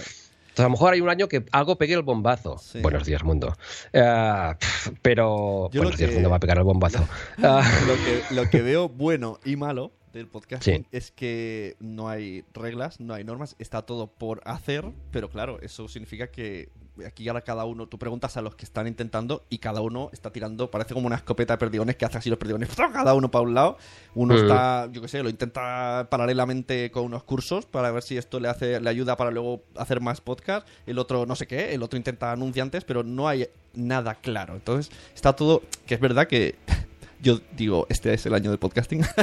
[0.49, 2.57] Entonces, a lo mejor hay un año que algo pegue el bombazo.
[2.57, 2.81] Sí.
[2.81, 3.55] Buenos días, mundo.
[3.91, 5.69] Pf, pero.
[5.71, 7.07] Yo buenos días, que- mundo va a pegar el bombazo.
[7.37, 10.87] Lo, que, lo que veo bueno y malo del podcasting Sí.
[10.91, 15.87] es que no hay reglas, no hay normas, está todo por hacer, pero claro, eso
[15.87, 16.69] significa que
[17.07, 20.31] aquí ahora cada uno, tú preguntas a los que están intentando y cada uno está
[20.33, 23.43] tirando, parece como una escopeta de perdigones que hace así los perdigones, cada uno para
[23.43, 23.77] un lado,
[24.15, 24.37] uno Mm.
[24.37, 28.49] está, yo qué sé, lo intenta paralelamente con unos cursos para ver si esto le
[28.49, 31.95] hace, le ayuda para luego hacer más podcast, el otro no sé qué, el otro
[31.95, 36.55] intenta anunciantes, pero no hay nada claro, entonces está todo, que es verdad que
[37.21, 39.05] yo digo, este es el año del podcasting.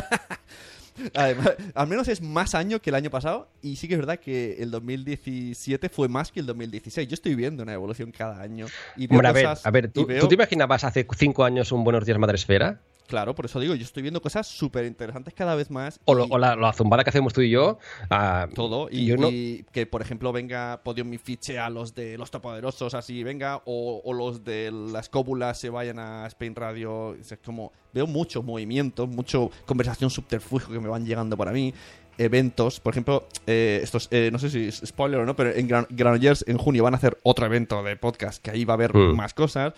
[1.15, 4.19] Además, al menos es más año que el año pasado y sí que es verdad
[4.19, 7.09] que el 2017 fue más que el 2016.
[7.09, 8.67] Yo estoy viendo una evolución cada año
[8.97, 11.73] y Hombre, a ver, a ver, y ¿tú, veo- ¿tú te imaginabas hace cinco años
[11.73, 12.81] un Buenos Días Madresfera?
[13.07, 16.01] Claro, por eso digo, yo estoy viendo cosas súper interesantes cada vez más.
[16.05, 17.79] O, lo- y o la, la zumbada que hacemos tú y yo.
[18.11, 21.95] ah, todo y, yo no- y que por ejemplo venga Podium y fiche a los
[21.95, 26.55] de los topoderosos así venga o, o los de la escóbula se vayan a Spain
[26.55, 31.73] Radio es como veo muchos movimientos mucho conversación subterfugio que me van llegando para mí
[32.19, 35.69] eventos por ejemplo eh, estos eh, no sé si es spoiler o no pero en
[35.69, 38.77] Gran- Granollers en junio van a hacer otro evento de podcast que ahí va a
[38.77, 39.15] haber Mm.
[39.17, 39.75] más cosas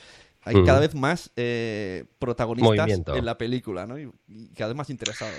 [0.48, 0.66] hay Mm.
[0.66, 3.14] cada vez más eh, protagonistas Movimiento.
[3.14, 3.98] en la película ¿no?
[3.98, 5.34] y, y cada vez más interesados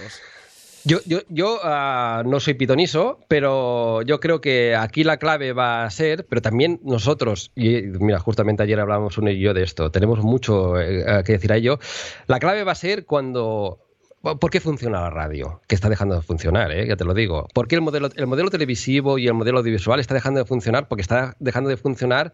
[0.85, 5.83] Yo, yo, yo ah, no soy pitoniso, pero yo creo que aquí la clave va
[5.83, 9.91] a ser, pero también nosotros, y mira, justamente ayer hablábamos uno y yo de esto,
[9.91, 11.79] tenemos mucho eh, que decir a ello,
[12.27, 13.88] la clave va a ser cuando
[14.21, 15.61] ¿Por qué funciona la radio?
[15.67, 16.85] Que está dejando de funcionar, ¿eh?
[16.87, 17.47] ya te lo digo.
[17.53, 20.89] ¿Por qué el modelo, el modelo televisivo y el modelo audiovisual está dejando de funcionar?
[20.89, 22.33] Porque está dejando de funcionar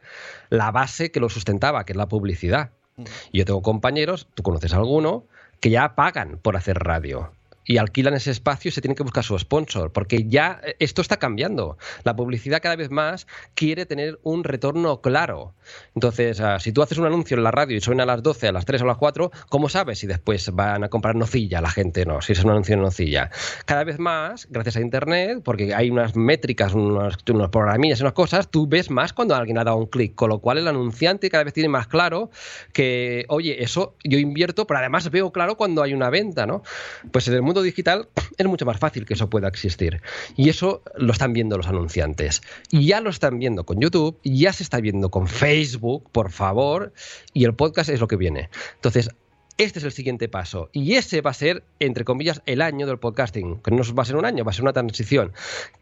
[0.49, 2.71] la base que lo sustentaba, que es la publicidad.
[3.31, 5.25] Y yo tengo compañeros, tú conoces a alguno,
[5.59, 7.31] que ya pagan por hacer radio
[7.65, 11.01] y alquilan ese espacio y se tienen que buscar su sponsor, porque ya eh, esto
[11.01, 11.77] está cambiando.
[12.03, 15.53] La publicidad cada vez más quiere tener un retorno claro.
[15.95, 18.47] Entonces, ah, si tú haces un anuncio en la radio y suena a las 12,
[18.47, 21.61] a las 3 o a las 4, ¿cómo sabes si después van a comprar nocilla
[21.61, 22.05] la gente?
[22.05, 23.31] No, si es un anuncio en nocilla.
[23.65, 28.13] Cada vez más, gracias a Internet, porque hay unas métricas, unos, unos programillas y unas
[28.13, 31.29] cosas, tú ves más cuando alguien ha dado un clic, con lo cual el anunciante
[31.29, 32.29] cada vez tiene más claro
[32.73, 36.61] que, oye, eso yo invierto, pero además veo claro cuando hay una venta, ¿no?
[37.11, 40.01] Pues en el mundo digital es mucho más fácil que eso pueda existir.
[40.35, 42.41] Y eso lo están viendo los anunciantes.
[42.71, 46.93] Y ya lo están viendo con YouTube, ya se está viendo con Facebook, por favor,
[47.33, 48.49] y el podcast es lo que viene.
[48.75, 49.09] Entonces,
[49.57, 50.69] este es el siguiente paso.
[50.73, 53.61] Y ese va a ser, entre comillas, el año del podcasting.
[53.61, 55.31] Que no va a ser un año, va a ser una transición.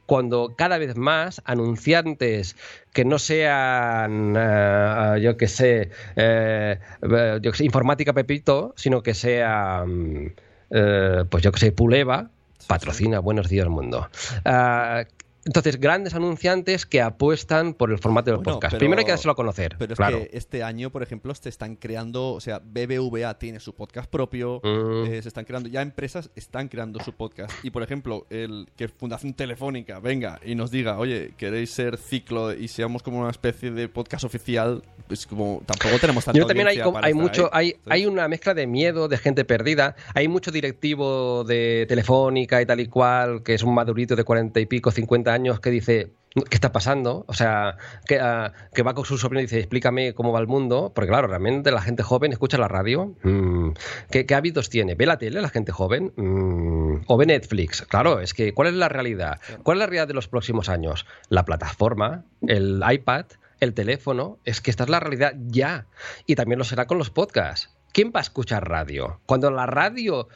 [0.05, 2.55] Cuando cada vez más anunciantes
[2.93, 9.85] que no sean, eh, yo que sé, eh, eh, sé, informática Pepito, sino que sea,
[9.87, 10.33] mm,
[10.73, 12.29] eh, pues yo que sé, Puleva,
[12.67, 14.09] patrocina Buenos Días Mundo.
[14.43, 15.03] Ah,
[15.45, 18.71] entonces, grandes anunciantes que apuestan por el formato del Bueno, podcast.
[18.71, 19.75] pero- Primero hay que dárselo a conocer.
[19.77, 20.19] Pero es claro.
[20.19, 24.61] que este año, por ejemplo, se están creando, o sea, BBVA tiene su podcast propio,
[24.63, 25.05] Mm.
[25.07, 27.51] eh, se están creando, ya empresas están creando su podcast.
[27.63, 32.53] Y, por ejemplo, el que Fundación Telefónica venga y nos diga, oye, queréis ser ciclo
[32.53, 36.67] y seamos como una especie de podcast oficial, pues como tampoco tenemos tanta Yo también
[36.67, 39.95] hay, como- hay mucho, hay, hay una mezcla de miedo, de gente perdida.
[40.13, 44.59] Hay mucho directivo de Telefónica y tal y cual, que es un madurito de cuarenta
[44.59, 44.91] y pico,
[45.33, 47.25] 50 años, que dice, ¿qué está pasando?
[47.27, 50.47] O sea, que, ah, que va con su sobrino y dice, explícame cómo va el
[50.47, 50.91] mundo.
[50.93, 53.15] Porque claro, realmente la gente joven escucha la radio.
[53.23, 53.71] Mm,
[54.09, 54.95] ¿Qué, qué hábitos tiene?
[54.95, 56.13] ¿Ve la tele la gente joven?
[56.15, 57.83] Mm, ¿O ve Netflix?
[57.83, 59.39] Claro, es que ¿cuál es la realidad?
[59.63, 61.05] ¿Cuál es la realidad de los próximos años?
[61.29, 63.25] La plataforma, el iPad,
[63.59, 65.87] el teléfono, es que esta es la realidad ya.
[66.25, 67.69] Y también lo será con los podcasts.
[67.91, 69.21] ¿Quién va a escuchar radio?
[69.27, 70.27] Cuando la radio,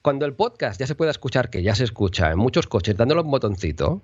[0.00, 3.20] cuando el podcast ya se pueda escuchar, que ya se escucha en muchos coches dándole
[3.20, 4.00] un botoncito,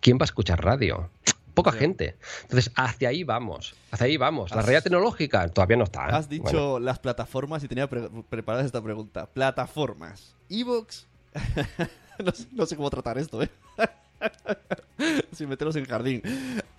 [0.00, 1.10] ¿quién va a escuchar radio?
[1.54, 2.16] Poca gente.
[2.42, 3.74] Entonces, hacia ahí vamos.
[3.90, 4.50] Hacia ahí vamos.
[4.52, 6.06] La realidad tecnológica todavía no está.
[6.06, 6.10] ¿eh?
[6.12, 6.78] Has dicho Bueno.
[6.78, 9.26] las plataformas y tenía pre- preparada esta pregunta.
[9.26, 10.36] Plataformas.
[10.48, 11.06] Evox.
[12.24, 13.50] no, sé, no sé cómo tratar esto, ¿eh?
[15.32, 16.22] Sin meterlos en jardín.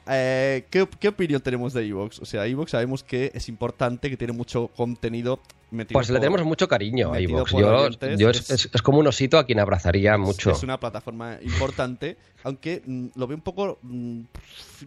[0.08, 2.20] Eh, ¿qué, qué opinión tenemos de Evox?
[2.20, 5.40] O sea, Evox sabemos que es importante, que tiene mucho contenido
[5.72, 9.00] metido Pues le por- tenemos mucho cariño a por Yo, yo es, Es- es- como
[9.00, 10.52] un osito a quien abrazaría mucho.
[10.52, 14.22] Es una plataforma importante, aunque mm, lo veo un poco, mm,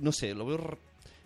[0.00, 0.78] no sé, lo veo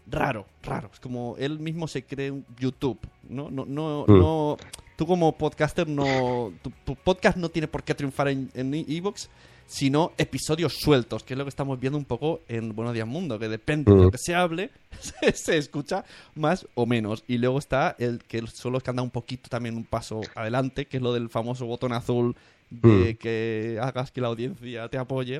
[0.08, 0.90] raro, raro.
[0.92, 2.98] Es como él mismo se cree un YouTube,
[3.28, 3.50] ¿no?
[3.50, 4.18] No, no, Mm.
[4.18, 4.56] no.
[4.96, 9.28] Tú como podcaster no, tu, tu podcast no tiene por qué triunfar en en Evox,
[9.66, 13.38] sino episodios sueltos, que es lo que estamos viendo un poco en Buenos Días Mundo,
[13.38, 14.10] que depende de lo Mm.
[14.10, 16.04] que se hable, se, se escucha
[16.34, 17.24] más o menos.
[17.26, 20.20] Y luego está el que son los que han dado un poquito también un paso
[20.34, 22.36] adelante, que es lo del famoso botón azul
[22.70, 23.16] de Mm.
[23.16, 25.38] que hagas que la audiencia te apoye.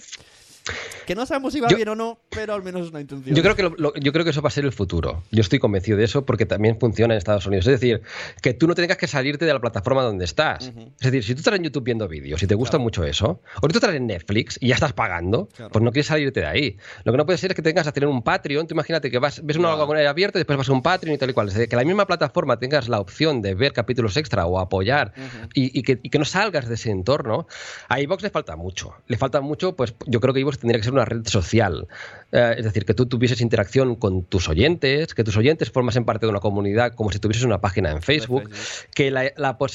[1.07, 3.35] Que no sabemos si va Yo- bien o no, pero al menos es una intención.
[3.37, 5.23] Yo creo, que lo- lo- yo creo que eso va a ser el futuro.
[5.31, 7.67] Yo estoy convencido de eso porque también funciona en Estados Unidos.
[7.67, 8.03] Es decir,
[8.43, 10.69] que tú no tengas que salirte de la plataforma donde estás.
[10.69, 10.93] Ujú.
[11.01, 12.83] Es decir, si tú estás en YouTube viendo vídeos y te gusta Claro.
[12.85, 15.71] mucho eso, o tú estás en Netflix y ya estás pagando, Claro.
[15.73, 16.77] pues no quieres salirte de ahí.
[17.05, 18.67] Lo que no puede ser es que tengas que tener un Patreon.
[18.67, 19.87] Tú imagínate que vas, ves una Claro.
[19.87, 21.49] con abierto y después vas a un Patreon y tal y cual.
[21.49, 25.12] Es decir, que la misma plataforma tengas la opción de ver capítulos extra o apoyar
[25.55, 27.47] y, y que, y que no salgas de ese entorno.
[27.89, 28.95] A iVox le falta mucho.
[29.07, 31.86] Le falta mucho, pues yo creo que iVox tendría que ser una red social.
[32.32, 36.26] Eh, es decir, que tú tuvieses interacción con tus oyentes, que tus oyentes formasen parte
[36.26, 38.50] de una comunidad como si tuvieses una página en Facebook.
[38.94, 39.30] Que la,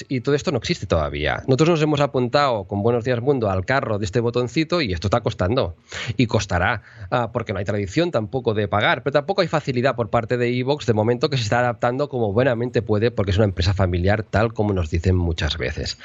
[0.09, 1.43] y todo esto no existe todavía.
[1.47, 5.07] Nosotros nos hemos apuntado con Buenos Días Mundo al carro de este botoncito y esto
[5.07, 5.75] está costando.
[6.17, 10.09] Y costará, ah, porque no hay tradición tampoco de pagar, pero tampoco hay facilidad por
[10.09, 13.45] parte de Evox de momento que se está adaptando como buenamente puede, porque es una
[13.45, 15.97] empresa familiar, tal como nos dicen muchas veces.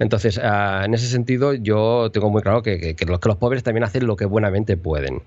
[0.00, 3.36] Entonces, ah, en ese sentido, yo tengo muy claro que, que- que los, que los
[3.38, 5.22] pobres también hacen lo que buenamente pueden.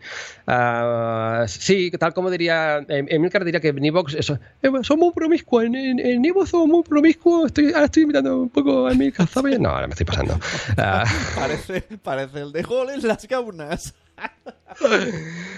[0.47, 5.11] Ah, sí, tal como diría, em- Emilcar diría que en Evox eso, eh, son muy
[5.11, 9.59] promiscuos, en, en, en muy promiscuos, estoy, ahora estoy imitando un poco a Emilcar, ¿sabes?
[9.59, 10.39] No, ahora me estoy pasando.
[10.77, 11.03] Ah,
[11.35, 13.93] Parece, parece el de Gol en las gaunas.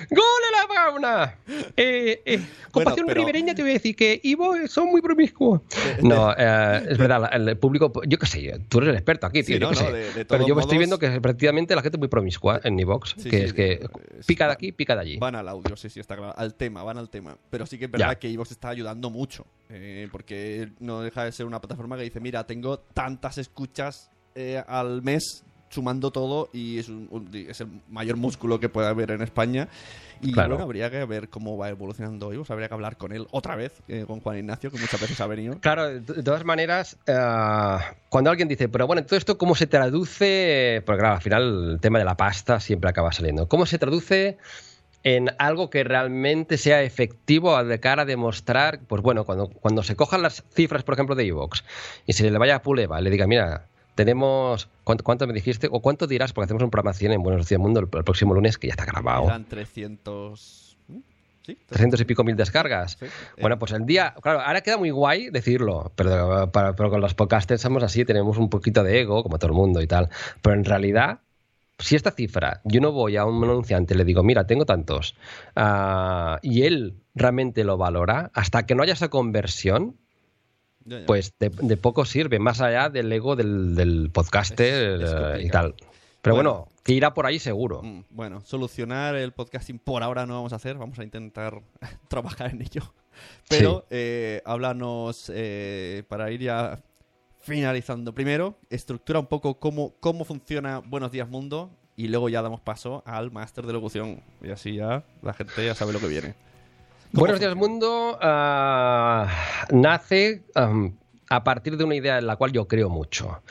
[0.09, 1.37] ¡Gol a la fauna!
[1.75, 2.39] Eh, eh,
[2.71, 5.61] con Bueno, pero- ribereña te voy a decir que Ivo son muy promiscuos.
[6.01, 9.55] No, eh, es verdad, el público, yo qué sé, tú eres el experto aquí, tío,
[9.55, 9.91] Sí, yo no, qué no, sé.
[9.93, 12.79] de- de Pero yo me estoy viendo que prácticamente la gente es muy promiscua en
[12.79, 13.71] Evox, Sí, que sí, es que
[14.19, 15.17] es- pica de aquí, pica de allí.
[15.17, 16.33] Van al audio, sí, sí, está claro.
[16.37, 17.37] Al tema, van al tema.
[17.49, 18.15] Pero sí que es verdad Ya.
[18.19, 19.45] que Evox está ayudando mucho.
[19.69, 24.63] eh, porque no deja de ser una plataforma que dice, mira, tengo tantas escuchas eh,
[24.65, 29.11] al mes sumando todo y es, un- un- es el mayor músculo que puede haber
[29.11, 29.67] en España.
[30.21, 30.49] Y Claro.
[30.49, 33.83] bueno, habría que ver cómo va evolucionando Ivos, habría que hablar con él otra vez,
[33.87, 35.59] eh, con Juan Ignacio, que muchas veces ha venido.
[35.59, 37.13] Claro, de todas maneras, eh,
[38.09, 40.81] cuando alguien dice, pero bueno, todo esto, ¿cómo se traduce?
[40.85, 43.47] Porque claro, al final el tema de la pasta siempre acaba saliendo.
[43.47, 44.37] ¿Cómo se traduce
[45.03, 49.95] en algo que realmente sea efectivo de cara a demostrar, pues bueno, cuando, cuando se
[49.95, 51.63] cojan las cifras, por ejemplo, de Evox
[52.07, 55.67] y se le vaya a Puleva y le diga, mira, tenemos, ¿cuánto, cuánto me dijiste?
[55.69, 56.31] ¿O cuánto dirás?
[56.31, 58.71] Porque hacemos un programa 100 en Buenos Días Mundo el, el próximo lunes, que ya
[58.73, 59.25] está grabado.
[59.25, 60.77] Eran 300...
[60.87, 60.97] ¿Mm?
[61.45, 61.57] ¿Sí?
[61.65, 62.97] 300 y pico mil descargas.
[62.99, 63.05] Sí.
[63.41, 67.13] Bueno, pues el día, claro, ahora queda muy guay decirlo, pero, para- pero con los
[67.15, 70.09] podcasters somos así, tenemos un poquito de ego, como todo el mundo y tal.
[70.41, 71.19] Pero en realidad,
[71.79, 75.15] si esta cifra, yo no voy a un anunciante y le digo, mira, tengo tantos,
[75.55, 79.95] ah, y él realmente lo valora, hasta que no haya esa conversión,
[80.87, 81.05] Ya, ya.
[81.05, 85.43] pues de, de poco sirve, más allá del ego del, del podcaster Es- es eh,
[85.45, 85.75] y tal.
[86.21, 86.51] Pero Bueno.
[86.53, 87.81] bueno, que irá por ahí seguro.
[87.83, 91.61] Mm, Bueno, solucionar el podcasting por ahora no vamos a hacer, vamos a intentar
[92.09, 92.81] trabajar en ello.
[93.49, 96.79] Pero eh, háblanos, eh, para ir ya
[97.39, 102.61] finalizando, primero, estructura un poco cómo, cómo funciona Buenos Días Mundo y luego ya damos
[102.61, 104.21] paso al máster de locución.
[104.41, 106.35] Y así ya la gente ya sabe lo que viene.
[107.13, 108.17] ¿Cómo Buenos días, mundo.
[108.21, 109.27] ah,
[109.71, 110.43] nace
[111.29, 113.41] a partir de una idea en la cual yo creo mucho.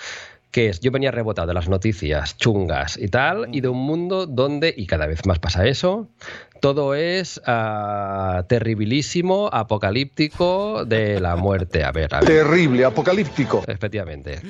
[0.51, 4.27] Que es, yo venía rebotado de las noticias chungas y tal, y de un mundo
[4.27, 6.09] donde, y cada vez más pasa eso,
[6.61, 11.83] todo es ah, terribilísimo, apocalíptico, de la muerte.
[11.83, 12.29] A ver, a ver.
[12.29, 13.65] Terrible, apocalíptico.
[13.67, 14.41] Efectivamente.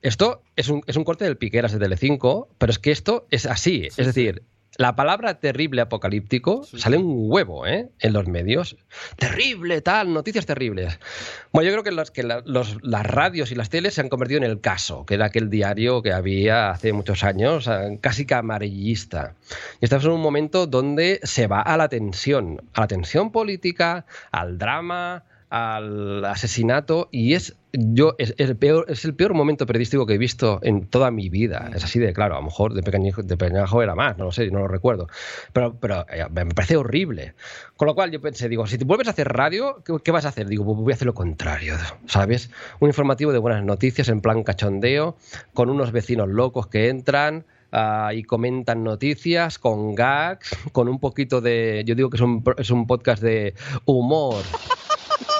[0.00, 3.46] Esto es un, es un corte del Piqueras de Telecinco, pero es que esto es
[3.46, 3.88] así.
[3.96, 4.42] es decir,
[4.78, 7.90] la palabra terrible apocalíptico sale un huevo ¿eh?
[8.00, 8.76] en los medios.
[9.16, 10.98] Terrible, tal, noticias terribles.
[11.52, 14.08] Bueno, yo creo que, los, que la- los- las radios y las teles se han
[14.08, 18.24] convertido en el caso, que era aquel diario que había hace muchos años, eh, casi
[18.24, 19.34] que amarillista.
[19.80, 24.06] Y estamos en un momento donde se va a la tensión, a la tensión política,
[24.30, 29.66] al drama, al asesinato y es yo es, es el peor es el peor momento
[29.66, 31.70] periodístico que he visto en toda mi vida.
[31.74, 34.32] Es así de claro a lo mejor de pequeño de pequeñajo era más no lo
[34.32, 35.08] sé no lo recuerdo.
[35.52, 37.34] Pero pero eh, me parece horrible.
[37.76, 40.24] Con lo cual yo pensé digo si te vuelves a hacer radio qué, qué vas
[40.24, 41.74] a hacer digo voy a hacer lo contrario
[42.06, 42.48] sabes
[42.80, 45.18] un informativo de buenas noticias en plan cachondeo
[45.52, 51.42] con unos vecinos locos que entran ah, y comentan noticias con gags, con un poquito
[51.42, 51.82] de.
[51.84, 54.42] Yo digo que es un, es un podcast de humor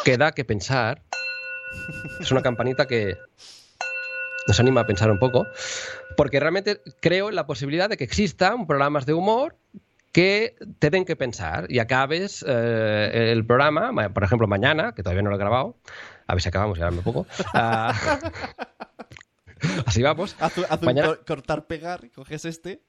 [0.04, 1.02] que da que pensar.
[2.20, 3.16] Es una campanita que
[4.46, 5.46] nos anima a pensar un poco,
[6.16, 9.56] porque realmente creo en la posibilidad de que existan programas de humor
[10.10, 15.02] que te den que pensar y acabes eh, el programa, ma- por ejemplo, mañana, que
[15.02, 15.78] todavía no lo he grabado,
[16.26, 17.26] a ver si acabamos, ya me poco.
[17.54, 17.94] Ah,
[19.86, 20.36] así vamos.
[20.40, 22.82] Haz, haz Mañana- cor- cortar, pegar, coges este.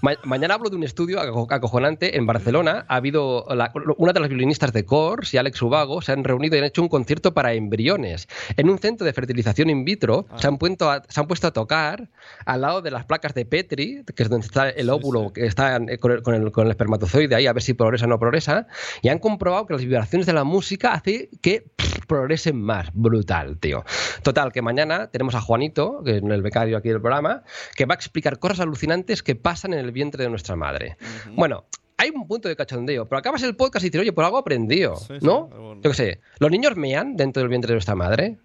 [0.00, 2.84] Ma- mañana hablo de un estudio aco- acojonante en Barcelona.
[2.88, 6.56] Ha habido la- una de las violinistas de Kors y Alex Ubago se han reunido
[6.56, 8.28] y han hecho un concierto para embriones.
[8.56, 11.52] En un centro de fertilización in vitro se, han puesto a, se han puesto a
[11.52, 12.08] tocar
[12.46, 15.78] al lado de las placas de Petri, que es donde está el óvulo, que está
[16.00, 18.66] con el, con el- con el espermatozoide ahí, a ver si progresa o no progresa.
[19.02, 22.88] Y han comprobado que las vibraciones de la música hace que pff, progresen más.
[22.92, 23.84] Brutal, tío.
[24.22, 27.42] Total, que mañana tenemos a Juanito, que es el becario aquí del programa,
[27.74, 30.96] que va a explicar cosas alucinantes que pasan en el vientre de nuestra madre.
[31.34, 31.64] Bueno,
[31.96, 34.96] hay un punto de cachondeo, pero acabas el podcast y dices, oye, por algo aprendido,
[34.96, 35.48] Sí, sí, ¿no?
[35.52, 38.38] algo- Yo qué sé, ¿los niños mean dentro del vientre de nuestra madre?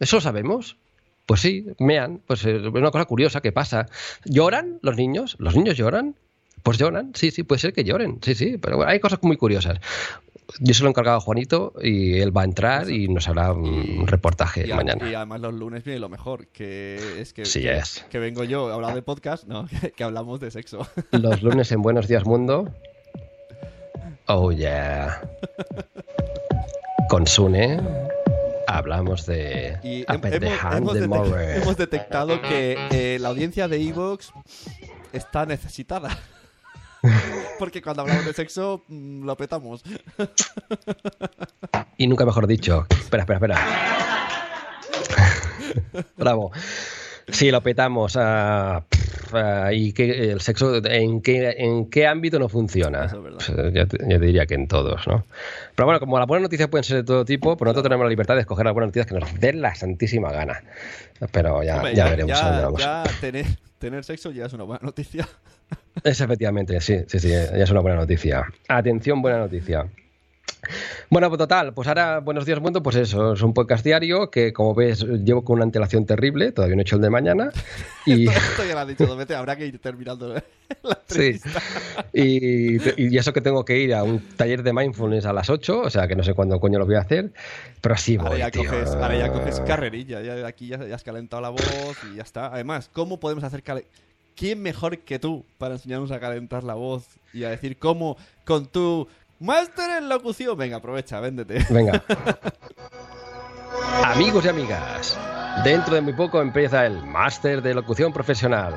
[0.00, 0.78] ¿Eso lo sabemos?
[1.26, 3.86] Pues sí, mean, pues es una cosa curiosa que pasa.
[4.24, 5.36] ¿Lloran los niños?
[5.40, 6.14] ¿Los niños lloran?
[6.66, 9.36] Pues lloran, sí, sí, puede ser que lloren, sí, sí, pero bueno, hay cosas muy
[9.36, 9.78] curiosas.
[10.58, 13.52] Yo se lo he encargado a Juanito y él va a entrar y nos hará
[13.52, 15.08] un reportaje Y, a- mañana.
[15.08, 18.04] y además los lunes viene lo mejor, que es que, Sí que, es.
[18.10, 20.88] que vengo yo a hablar de podcast, no, que, que hablamos de sexo.
[21.12, 22.74] Los lunes en Buenos Días Mundo.
[24.26, 25.20] Oh yeah.
[27.08, 27.80] Con Sune
[28.66, 30.64] hablamos de Y hem-
[31.04, 31.28] hemos,
[31.62, 34.32] hemos detectado que eh, la audiencia de Evox
[35.12, 36.18] está necesitada.
[37.58, 39.82] Porque cuando hablamos de sexo mm, lo petamos.
[41.96, 42.86] Y nunca mejor dicho.
[42.90, 43.58] Espera, espera, espera.
[46.16, 46.52] Bravo.
[47.28, 48.16] Sí, lo petamos.
[48.16, 53.06] ah, pff, ah, ¿Y qué, el sexo en qué, en qué ámbito no funciona?
[53.06, 53.38] Eso es verdad.
[53.46, 55.24] Pues, yo, te- yo diría que en todos, ¿no?
[55.74, 58.10] Pero bueno, como las buenas noticias pueden ser de todo tipo, pues nosotros tenemos la
[58.10, 60.62] libertad de escoger las buenas noticias que nos den la santísima gana.
[61.32, 62.80] Pero ya, Hombre, ya veremos a dónde ya, vamos.
[62.80, 63.46] ya tener,
[63.78, 65.26] tener sexo ya es una buena noticia.
[66.04, 68.46] Es efectivamente, sí, sí, sí, ya es una buena noticia.
[68.68, 69.86] Atención, buena noticia.
[71.10, 74.52] Bueno, pues total, pues ahora Buenos Días Mundo, pues eso, es un podcast diario que
[74.52, 77.50] como ves llevo con una antelación terrible, todavía no he hecho el de mañana.
[78.08, 80.44] Y, Esto ya lo has dicho, Domete, habrá que ir terminando la
[81.08, 81.40] sí,
[82.12, 85.80] y, y eso que tengo que ir a un taller de mindfulness a las 8,
[85.80, 87.32] o sea que no sé cuándo coño lo voy a hacer,
[87.80, 88.64] pero así voy, Ahora ya, tío.
[88.64, 92.22] coges, ahora ya coges carrerilla, ya aquí ya, ya has calentado la voz y ya
[92.22, 92.46] está.
[92.46, 93.64] Además, ¿cómo podemos hacer
[94.36, 98.66] ¿Quién mejor que tú para enseñarnos a calentar la voz y a decir cómo con
[98.66, 99.08] tu
[99.40, 100.58] máster en locución?
[100.58, 101.64] Venga, aprovecha, véndete.
[101.70, 102.02] Venga.
[104.04, 105.18] Amigos y amigas,
[105.64, 108.74] dentro de muy poco empieza el máster de locución profesional.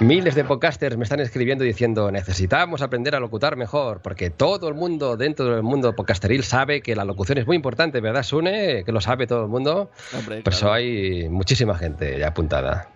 [0.00, 4.74] Miles de podcasters me están escribiendo diciendo necesitamos aprender a locutar mejor, porque todo el
[4.74, 8.84] mundo dentro del mundo podcasteril sabe que la locución es muy importante, ¿verdad, Sune?
[8.84, 9.90] Que lo sabe todo el mundo.
[10.16, 10.74] Hombre, Pues claro.
[10.74, 12.90] hay muchísima gente ya apuntada.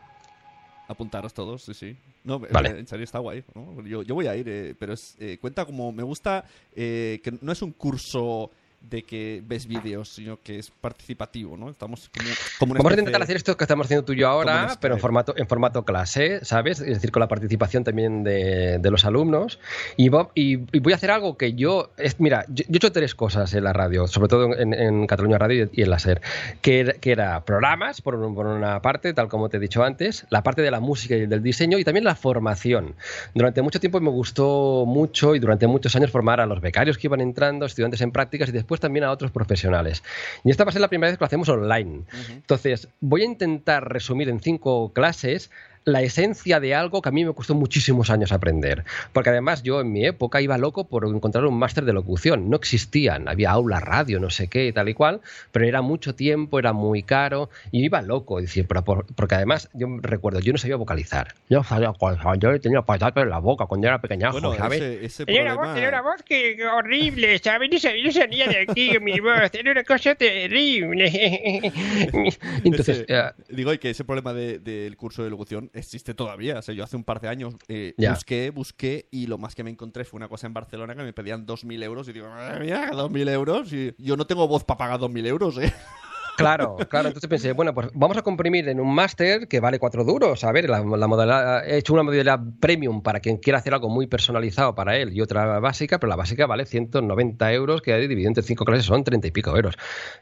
[0.89, 1.97] Apuntaros todos, sí, sí.
[2.25, 2.71] No, Vale.
[2.71, 3.45] en serio está guay.
[3.55, 3.85] ¿no?
[3.87, 7.33] Yo, yo voy a ir, eh, pero es, eh, cuenta como me gusta eh, que
[7.43, 8.51] no es un curso
[8.81, 11.69] de que ves vídeos, sino que es participativo, ¿no?
[11.69, 14.79] Estamos como, como Vamos a intentar hacer esto que estamos haciendo tú y yo ahora,
[14.81, 16.81] pero en formato, en formato clase, ¿sabes?
[16.81, 19.59] Es decir, con la participación también de, de los alumnos.
[19.97, 21.91] Y, y- y voy a hacer algo que yo.
[21.99, 25.07] Es, mira, yo, yo he hecho tres cosas en la radio, sobre todo en, en
[25.07, 26.23] Cataluña Radio y en la SER,
[26.63, 30.25] que, que era programas, por, un- por una parte, tal como te he dicho antes,
[30.31, 32.95] la parte de la música y del diseño y también la formación.
[33.35, 37.09] Durante mucho tiempo me gustó mucho y durante muchos años formar a los becarios que
[37.09, 40.03] iban entrando, estudiantes en prácticas y después también a otros profesionales.
[40.45, 42.03] Y esta va a ser la primera vez que lo hacemos online.
[42.29, 45.51] Entonces, voy a intentar resumir en cinco clases
[45.93, 48.85] la esencia de algo que a mí me costó muchísimos años aprender.
[49.13, 52.49] Porque además yo en mi época iba loco por encontrar un máster de locución.
[52.51, 55.21] No existían, había aula, radio, no sé qué y tal y cual,
[55.53, 58.41] pero era mucho tiempo, era muy caro y iba loco.
[58.41, 61.35] Decir, pero por- porque además yo recuerdo, yo no sabía vocalizar.
[61.49, 61.93] Yo sabía
[62.39, 64.81] yo tenía patatas en la boca cuando era pequeñajo, Bueno, ¿sabes?
[64.81, 65.73] ese, ese Tenía una problema...
[65.73, 67.71] voz, tenía una voz que, que horrible, ¿sabes?
[67.73, 71.09] No sabía, no salía de aquí con mi voz, era una cosa terrible.
[72.65, 76.59] Entonces, Ese- eh, digo, y que ese problema de- del curso de locución existe todavía.
[76.59, 79.65] O sea, yo hace un par de años eh, busqué, busqué y lo más que
[79.65, 82.65] me encontré fue una cosa en Barcelona que me pedían 2.000 euros y digo, madre
[82.65, 83.73] mía, 2.000 euros.
[83.73, 85.73] Y yo no tengo voz para pagar 2.000 euros, ¿eh?
[86.39, 87.09] Claro, claro.
[87.09, 90.45] Entonces pensé, bueno, pues vamos a comprimir en un máster que vale cuatro duros.
[90.45, 94.07] A ver, la, modalidad, he hecho una modalidad premium para quien quiera hacer algo muy
[94.07, 98.45] personalizado para él y otra básica, pero la básica vale 190 euros, que dividido entre
[98.45, 99.77] cinco clases son 30 y pico euros.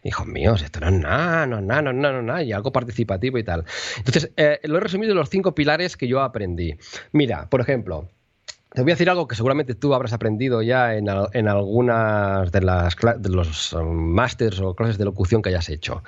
[0.04, 2.52] Hijos míos, esto no es nada, no es nada, no es nada, no es y
[2.52, 3.64] algo participativo y tal.
[3.98, 6.76] Entonces, eh, lo he resumido en los cinco pilares que yo aprendí.
[7.12, 8.08] Mira, por ejemplo,
[8.76, 12.60] te voy a decir algo que seguramente tú habrás aprendido ya en, en algunas de,
[12.60, 16.02] las, de los um, másters o clases de locución que hayas hecho,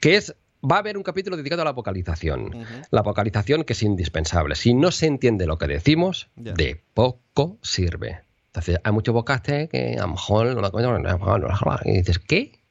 [0.00, 0.34] que es,
[0.68, 2.66] va a haber un capítulo dedicado a la vocalización.
[2.90, 4.56] La vocalización que es indispensable.
[4.56, 8.22] Si no se entiende lo que decimos, de poco sirve.
[8.46, 12.64] Entonces, hay mucho vocaste que a lo mejor no lo y dices, ¿qué?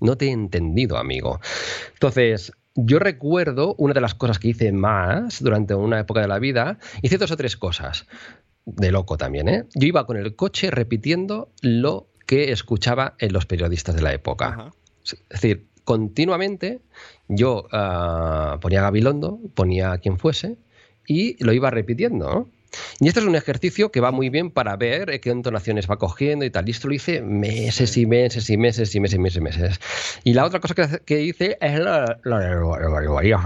[0.00, 1.40] No te he entendido, amigo.
[1.94, 6.38] Entonces, yo recuerdo una de las cosas que hice más durante una época de la
[6.38, 8.06] vida, hice dos o tres cosas.
[8.66, 9.64] De loco también, ¿eh?
[9.74, 14.48] Yo iba con el coche repitiendo lo que escuchaba en los periodistas de la época.
[14.48, 14.70] Ajá.
[15.02, 16.80] Es decir, continuamente
[17.28, 20.58] yo ah, ponía Gabilondo, ponía a quien fuese
[21.06, 22.28] y lo iba repitiendo.
[22.28, 22.48] ¿no?
[23.00, 25.96] Y esto es un ejercicio que va muy bien para ver eh, qué entonaciones va
[25.96, 26.68] cogiendo y tal.
[26.68, 29.80] Y esto lo hice meses y meses y meses y meses y meses y meses.
[30.24, 32.38] Y la otra cosa que, hice es la, la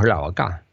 [0.04, 0.64] la boca.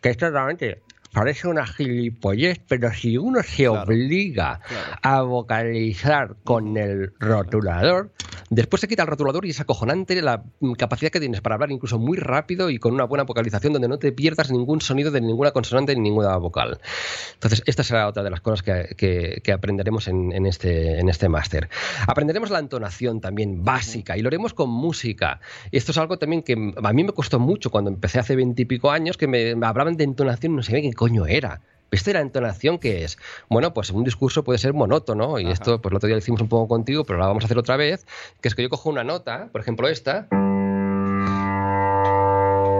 [0.00, 0.82] Que esto realmente
[1.16, 4.98] parece una gilipollez, pero si uno se Claro, obliga claro.
[5.02, 8.12] a vocalizar con el rotulador,
[8.50, 10.42] después se quita el rotulador y es acojonante la
[10.76, 13.98] capacidad que tienes para hablar incluso muy rápido y con una buena vocalización donde no
[13.98, 16.80] te pierdas ningún sonido de ninguna consonante ni ninguna vocal.
[17.32, 21.08] Entonces, esta será otra de las cosas que, que- que aprenderemos en, en este, en
[21.08, 21.70] este máster.
[22.06, 25.40] Aprenderemos la entonación también básica y lo haremos con música.
[25.72, 29.16] Esto es algo también que a mí me costó mucho cuando empecé hace veintipico años
[29.16, 31.60] que me, hablaban de entonación y no sabía qué coño era.
[31.88, 33.16] ¿Viste la entonación que es?
[33.48, 35.52] Bueno, pues un discurso puede ser monótono, y Ajá.
[35.52, 37.58] esto pues el otro día lo hicimos un poco contigo, pero la vamos a hacer
[37.58, 38.06] otra vez,
[38.40, 40.26] que es que yo cojo una nota, por ejemplo esta.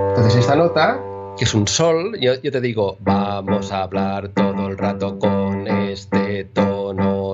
[0.09, 1.01] Entonces esta nota,
[1.39, 5.69] que es un sol, yo, yo te digo, vamos a hablar todo el rato con
[5.69, 6.76] este tono,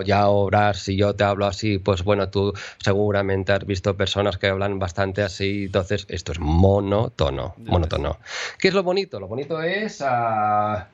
[0.05, 4.49] y ahora si yo te hablo así, pues bueno, tú seguramente has visto personas que
[4.49, 8.19] hablan bastante así, entonces esto es monótono, Ya monótono.
[8.59, 9.21] ¿Qué es lo bonito?
[9.21, 10.03] Lo bonito es...
[10.05, 10.89] ah,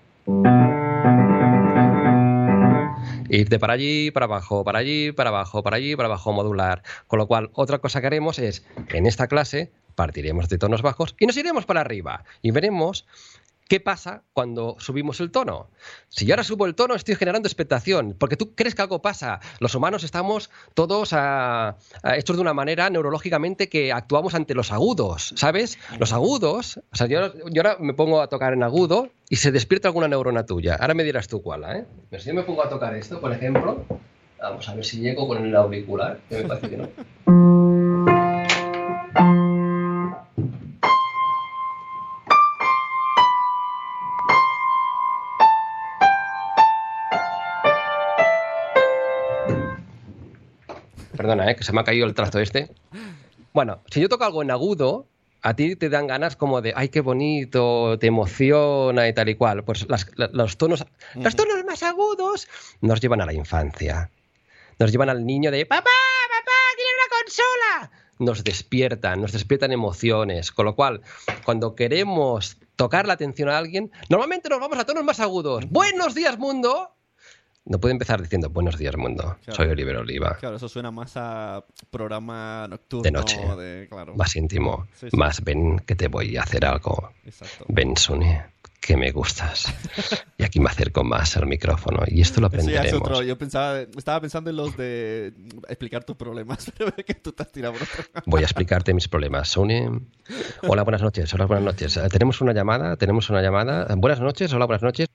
[3.31, 6.83] Ir de para allí, para abajo, para allí, para abajo, para allí, para abajo, modular.
[7.07, 11.15] Con lo cual, otra cosa que haremos es, en esta clase, partiremos de tonos bajos
[11.19, 12.25] y nos iremos para arriba.
[12.41, 13.07] Y veremos
[13.69, 15.69] ¿Qué pasa cuando subimos el tono?
[16.09, 19.41] Si yo ahora subo el tono, estoy generando expectación, porque tú crees que algo pasa.
[19.61, 24.73] Los humanos estamos todos ah, ah, hechos de una manera neurológicamente que actuamos ante los
[24.73, 25.79] agudos, ¿sabes?
[25.99, 29.53] Los agudos, o sea, yo, yo ahora me pongo a tocar en agudo y se
[29.53, 30.77] despierta alguna neurona tuya.
[30.81, 31.85] Ahora me dirás tú cuál, ¿eh?
[32.09, 33.85] Pero si yo me pongo a tocar esto, por ejemplo,
[34.41, 37.48] vamos a ver si llego con el auricular, que me parece que no.
[51.49, 51.57] Perdona, ¿eh?
[51.57, 52.71] que se me ha caído el trazo este.
[53.53, 55.07] Bueno, si yo toco algo en agudo,
[55.43, 59.35] a ti te dan ganas como de, ay, qué bonito, te emociona y tal y
[59.35, 59.65] cual.
[59.65, 60.85] Pues las- la- los, tonos,
[61.15, 62.49] los tonos más agudos
[62.81, 64.11] nos llevan a la infancia.
[64.79, 67.91] Nos llevan al niño de, papá, papá, quiero una consola.
[68.21, 70.53] Nos despiertan, nos despiertan emociones.
[70.53, 71.03] Con lo cual,
[71.45, 75.69] cuando queremos tocar la atención a alguien, normalmente nos vamos a tonos más agudos.
[75.71, 76.91] Buenos días, mundo.
[77.71, 79.37] No puede empezar diciendo buenos días, mundo.
[79.45, 79.57] Claro.
[79.57, 80.37] Soy Oliver Oliva.
[80.41, 83.03] Claro, eso suena más a programa nocturno.
[83.03, 83.39] De noche.
[83.59, 84.15] de- claro.
[84.17, 84.87] Más íntimo.
[84.95, 85.17] Sí, sí.
[85.17, 87.11] Más ven que te voy a hacer algo.
[87.27, 87.67] Exacto.
[87.69, 88.47] Ven, Sune,
[88.81, 89.67] que me gustas.
[90.39, 92.05] Y aquí me acerco más al micrófono.
[92.07, 93.03] Y esto lo ya es aprenderemos.
[93.03, 93.23] otro.
[93.23, 95.35] Yo pensaba, estaba pensando en los de
[95.69, 97.75] explicar tus problemas, pero que tú te has tirado.
[98.25, 99.47] Voy a explicarte mis problemas.
[99.51, 99.91] Sune.
[100.67, 101.35] Hola, buenas noches.
[101.35, 101.99] Hola, buenas noches.
[101.99, 102.97] Eh, Tenemos una llamada.
[102.97, 103.87] Tenemos una llamada.
[103.95, 104.51] Buenas noches.
[104.55, 105.07] Hola, buenas noches.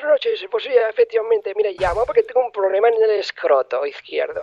[0.00, 0.46] Buenas noches.
[0.50, 4.42] Pues sí, efectivamente, mira, llamo porque tengo un problema en el escroto izquierdo.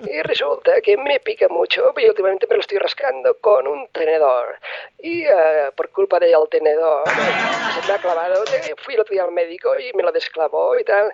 [0.00, 4.56] Y resulta que me pica mucho y últimamente me lo estoy rascando con un tenedor.
[5.00, 8.44] Y eh, por culpa del tenedor se me ha clavado.
[8.44, 11.12] Eh, Fui el otro día al médico y me lo desclavó y tal.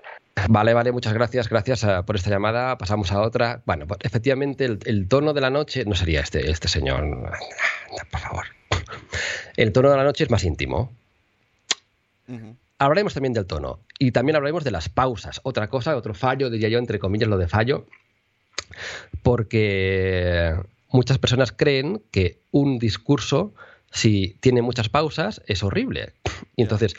[0.51, 2.77] Vale, vale, muchas gracias, gracias eh, por esta llamada.
[2.77, 3.63] Pasamos a otra.
[3.65, 7.05] Bueno, pues, efectivamente, el, el tono de la noche no sería este, este señor.
[8.11, 8.45] Por favor.
[9.57, 10.93] El tono de la noche es más íntimo.
[12.29, 12.55] Ujú.
[12.79, 15.41] Hablaremos también del tono y también hablaremos de las pausas.
[15.43, 17.87] Otra cosa, otro fallo, diría yo, entre comillas, lo de fallo,
[19.23, 20.55] porque
[20.89, 23.53] muchas personas creen que un discurso,
[23.91, 26.13] si tiene muchas pausas, es horrible.
[26.57, 26.95] Y entonces,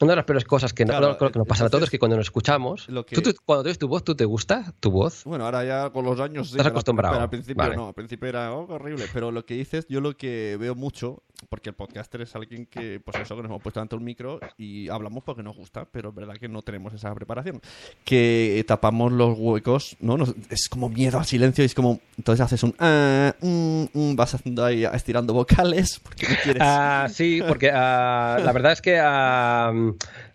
[0.00, 1.98] una de las peores cosas que, no- Claro, que nos pasa a todos es que
[1.98, 4.90] cuando nos escuchamos, lo que- ¿tú- tú- cuando oyes tu voz, ¿tú te gusta tu
[4.90, 5.24] voz?
[5.24, 6.54] Bueno, ahora ya con los años sí.
[6.54, 7.14] Estás acostumbrado.
[7.14, 7.76] Pero al principio Vale.
[7.76, 9.04] no, al principio era oh, horrible.
[9.12, 13.00] Pero lo que dices, yo lo que veo mucho, porque el podcaster es alguien que,
[13.00, 16.10] pues eso, que nos hemos puesto ante el micro y hablamos porque nos gusta, pero
[16.10, 17.60] es verdad que no tenemos esa preparación.
[18.04, 20.16] Que tapamos los huecos, ¿no?
[20.16, 24.16] Nos- es como miedo al silencio y es como, entonces haces un, ah, mm, mm,
[24.16, 26.62] vas haciendo ahí, estirando vocales porque no quieres.
[26.64, 29.72] Ah, sí, porque ah, la verdad es que ah,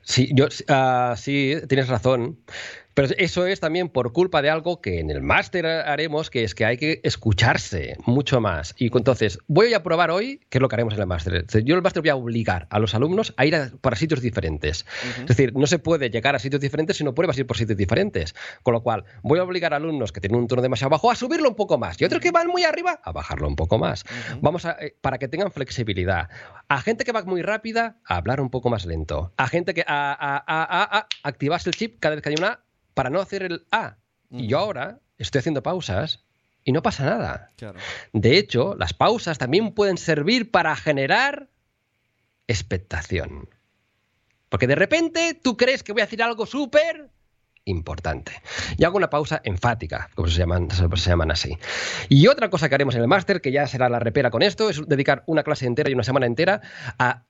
[0.01, 2.39] sí, yo, ah, sí, tienes razón.
[2.95, 6.55] Pero eso es también por culpa de algo que en el máster haremos, que es
[6.55, 8.73] que hay que escucharse mucho más.
[8.77, 11.45] Y entonces, voy a probar hoy qué es lo que haremos en el máster.
[11.45, 14.21] Yo en el máster voy a obligar a los alumnos a ir a, para sitios
[14.21, 14.85] diferentes.
[15.19, 17.77] Es decir, no se puede llegar a sitios diferentes si no pruebas ir por sitios
[17.77, 18.33] diferentes.
[18.63, 21.15] Con lo cual, voy a obligar a alumnos que tienen un tono demasiado bajo a
[21.15, 21.99] subirlo un poco más.
[21.99, 24.05] Y otros que van muy arriba a bajarlo un poco más.
[24.39, 26.29] Vamos a, eh, para que tengan flexibilidad.
[26.69, 29.33] A gente que va muy rápida, a hablar un poco más lento.
[29.35, 32.35] A gente que a, a, a, a, a activarse el chip cada vez que hay
[32.37, 32.64] una
[32.95, 33.97] para no hacer el A.
[34.31, 36.25] Y yo ahora estoy haciendo pausas
[36.63, 37.51] y no pasa nada.
[37.57, 37.79] Claro.
[38.11, 41.49] De hecho, las pausas también pueden servir para generar
[42.47, 43.47] expectación.
[44.49, 47.11] Porque de repente tú crees que voy a decir algo súper
[47.65, 48.31] importante.
[48.77, 51.57] Y hago una pausa enfática, como se llaman, se llaman así.
[52.09, 54.69] Y otra cosa que haremos en el máster, que ya será la repera con esto,
[54.69, 56.61] es dedicar una clase entera y una semana entera
[56.97, 57.25] a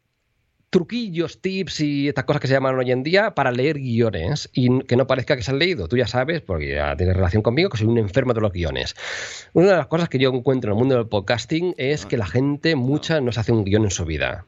[0.69, 4.79] truquillos, tips y estas cosas que se llaman hoy en día para leer guiones y
[4.83, 5.87] que no parezca que se han leído.
[5.87, 8.95] Tú ya sabes, porque ya tienes relación conmigo, que soy un enfermo de los guiones.
[9.53, 12.25] Una de las cosas que yo encuentro en el mundo del podcasting es que la
[12.27, 14.45] gente, mucha, no se hace un guion en su vida.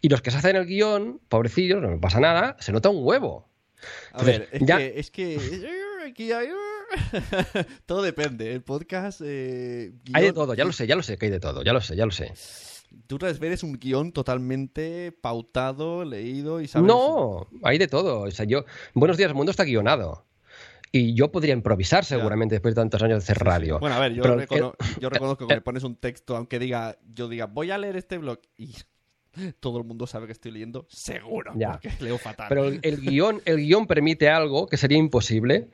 [0.00, 3.48] Y los que se hacen el guion, pobrecillos, no pasa nada, se nota un huevo.
[4.12, 5.38] A ver, es ya- que, es que
[7.86, 8.52] todo depende.
[8.52, 9.20] El podcast.
[9.24, 11.72] eh, Hay de todo, ya lo sé, ya lo sé que hay de todo, ya
[11.72, 12.32] lo sé, ya lo sé.
[13.06, 16.86] Tú eres un guion totalmente pautado, leído y sabes.
[16.86, 18.22] No, hay de todo.
[18.22, 18.64] O sea, yo,
[18.94, 20.24] Buenos días, mundo está guionado.
[20.90, 23.78] Y yo podría improvisar seguramente después de tantos años de hacer radio.
[23.78, 26.58] Bueno, a ver, yo, Pero recono- el- yo reconozco que me pones un texto, aunque
[26.58, 28.74] diga, yo diga, voy a leer este blog y
[29.60, 31.72] todo el mundo sabe que estoy leyendo, seguro, Ya.
[31.72, 32.46] porque leo fatal.
[32.48, 35.68] Pero el, el guion, el guion permite algo que sería imposible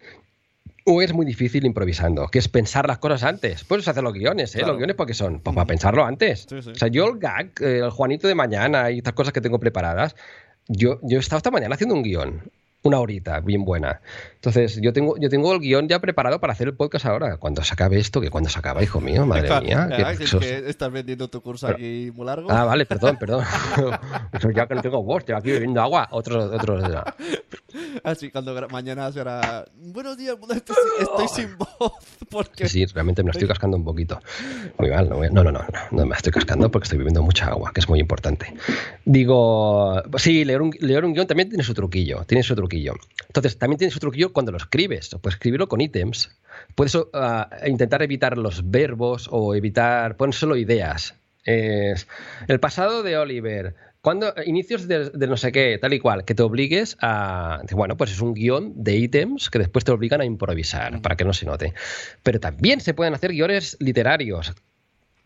[0.84, 3.64] o es muy difícil improvisando, que es pensar las cosas antes.
[3.64, 4.58] Puedes hacer los guiones, ¿eh?
[4.58, 4.74] Claro.
[4.74, 6.46] Los guiones porque son, pues para pensarlo antes.
[6.48, 6.70] Sí, sí.
[6.70, 9.58] O sea, yo el gag, eh, el Juanito de mañana y estas cosas que tengo
[9.58, 10.14] preparadas,
[10.68, 12.42] yo, yo he estado esta mañana haciendo un guion.
[12.86, 14.02] Una horita, bien buena.
[14.34, 17.38] Entonces, yo tengo, yo tengo el guion ya preparado para hacer el podcast ahora.
[17.38, 19.88] Cuando se acabe esto, que cuando se acaba, hijo mío, madre mía.
[19.88, 22.52] que Ah, que- eso- que estás vendiendo tu curso aquí muy largo.
[22.52, 23.42] Ah, vale, perdón, perdón.
[24.54, 26.08] Ya que no tengo voz, estoy aquí bebiendo agua.
[26.10, 26.78] Otro, otro.
[28.04, 29.64] Así cuando mañana será.
[29.76, 31.92] Buenos días, estoy, sin- estoy sin voz.
[32.28, 32.68] Porque...
[32.68, 34.20] Sí, realmente me estoy cascando un poquito.
[34.78, 37.46] Muy mal, no, no, no, no, no, no me estoy cascando porque estoy bebiendo mucha
[37.46, 38.52] agua, que es muy importante.
[39.06, 42.73] Digo, sí, leer un, leer un guion también tiene su truquillo, tiene su truquillo.
[43.26, 45.10] Entonces, también tiene su truquillo cuando lo escribes.
[45.20, 46.30] Puedes escribirlo con ítems.
[46.74, 51.14] Puedes ah, intentar evitar los verbos o evitar, pon solo ideas.
[51.44, 52.06] Es
[52.48, 53.74] el pasado de Oliver.
[54.00, 57.62] Cuando inicios de, de no sé qué, tal y cual, que te obligues a.
[57.72, 61.24] Bueno, pues es un guion de ítems que después te obligan a improvisar para que
[61.24, 61.72] no se note.
[62.22, 64.54] Pero también se pueden hacer guiones literarios,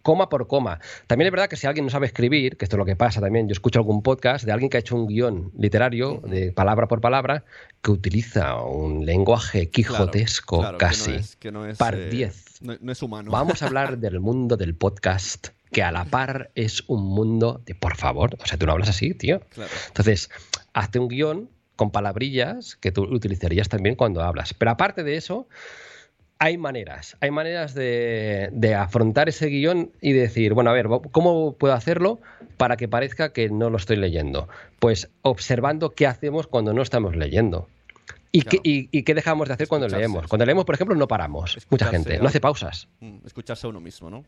[0.08, 0.80] coma por coma.
[1.06, 3.20] También es verdad que si alguien no sabe escribir, que esto es lo que pasa
[3.20, 6.88] también, yo escucho algún podcast de alguien que ha hecho un guion literario, de palabra
[6.88, 7.44] por palabra,
[7.82, 11.10] que utiliza un lenguaje quijotesco Claro, que no casi.
[11.12, 12.62] es- que no es, par eh, 10.
[12.62, 13.30] no, no es humano.
[13.30, 17.74] Vamos a hablar del mundo del podcast, que a la par es un mundo de,
[17.74, 19.40] por favor, o sea, tú no hablas así, tío.
[19.50, 19.70] Claro.
[19.88, 20.30] Entonces,
[20.72, 24.54] hazte un guion con palabrillas que tú utilizarías también cuando hablas.
[24.54, 25.48] Pero aparte de eso,
[26.40, 31.52] hay maneras, hay maneras de, de afrontar ese guion y decir, bueno, a ver, ¿cómo
[31.54, 32.20] puedo hacerlo
[32.56, 34.48] para que parezca que no lo estoy leyendo?
[34.78, 37.68] Pues observando qué hacemos cuando no estamos leyendo.
[38.30, 38.60] ¿Y, Claro.
[38.62, 40.28] qué, y- y qué dejamos de hacer cuando Escucharse, leemos?
[40.28, 41.58] Cuando leemos, por ejemplo, no paramos.
[41.70, 42.24] Mucha gente, ¿no?
[42.24, 42.86] no hace pausas.
[43.00, 44.24] Mm, Escucharse a uno mismo, ¿no?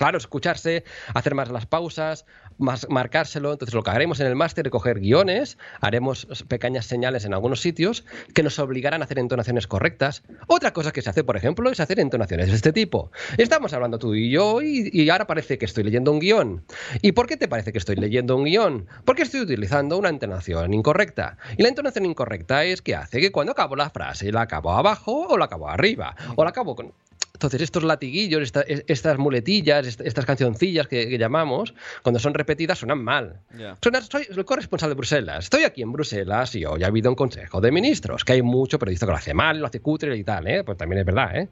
[0.00, 0.82] Claro, escucharse,
[1.12, 2.24] hacer más las pausas,
[2.56, 3.52] marcárselo.
[3.52, 7.60] Entonces, lo que haremos en el máster es coger guiones, haremos pequeñas señales en algunos
[7.60, 10.22] sitios que nos obligarán a hacer entonaciones correctas.
[10.46, 13.12] Otra cosa que se hace, por ejemplo, es hacer entonaciones de este tipo.
[13.36, 16.64] Estamos hablando tú y yo y, y ahora parece que estoy leyendo un guion.
[17.02, 18.86] ¿Y por qué te parece que estoy leyendo un guion?
[19.04, 21.36] Porque estoy utilizando una entonación incorrecta.
[21.58, 25.26] Y la entonación incorrecta es que hace que cuando acabo la frase la acabo abajo
[25.28, 26.16] o la acabo arriba.
[26.36, 26.94] O la acabo con...
[27.40, 31.72] Entonces, estos latiguillos, esta- es- estas muletillas, est- estas cancioncillas que, que llamamos,
[32.02, 33.40] cuando son repetidas suenan mal.
[33.82, 35.44] Suena- soy el corresponsal de Bruselas.
[35.44, 38.78] Estoy aquí en Bruselas y hoy ha habido un consejo de ministros, que hay mucho
[38.78, 40.62] periodista que lo hace mal, lo hace cutre y tal, ¿eh?
[40.64, 41.48] Pues también es verdad, ¿eh?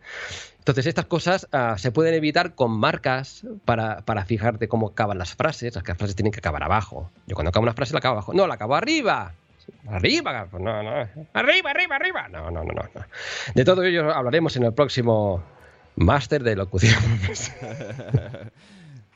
[0.58, 5.34] Entonces, estas cosas ah, se pueden evitar con marcas para, para fijarte cómo acaban las
[5.34, 5.74] frases.
[5.74, 7.10] Las frases tienen que acabar abajo.
[7.26, 8.34] Yo cuando acabo una frase la acabo abajo.
[8.34, 9.32] No, la acabo arriba.
[9.88, 10.90] Arriba, pues no, no.
[11.32, 12.28] Arriba, arriba, arriba.
[12.28, 12.72] No, no, no.
[12.74, 12.88] no.
[13.54, 15.42] De todo ello hablaremos en el próximo
[15.98, 16.98] máster de locución.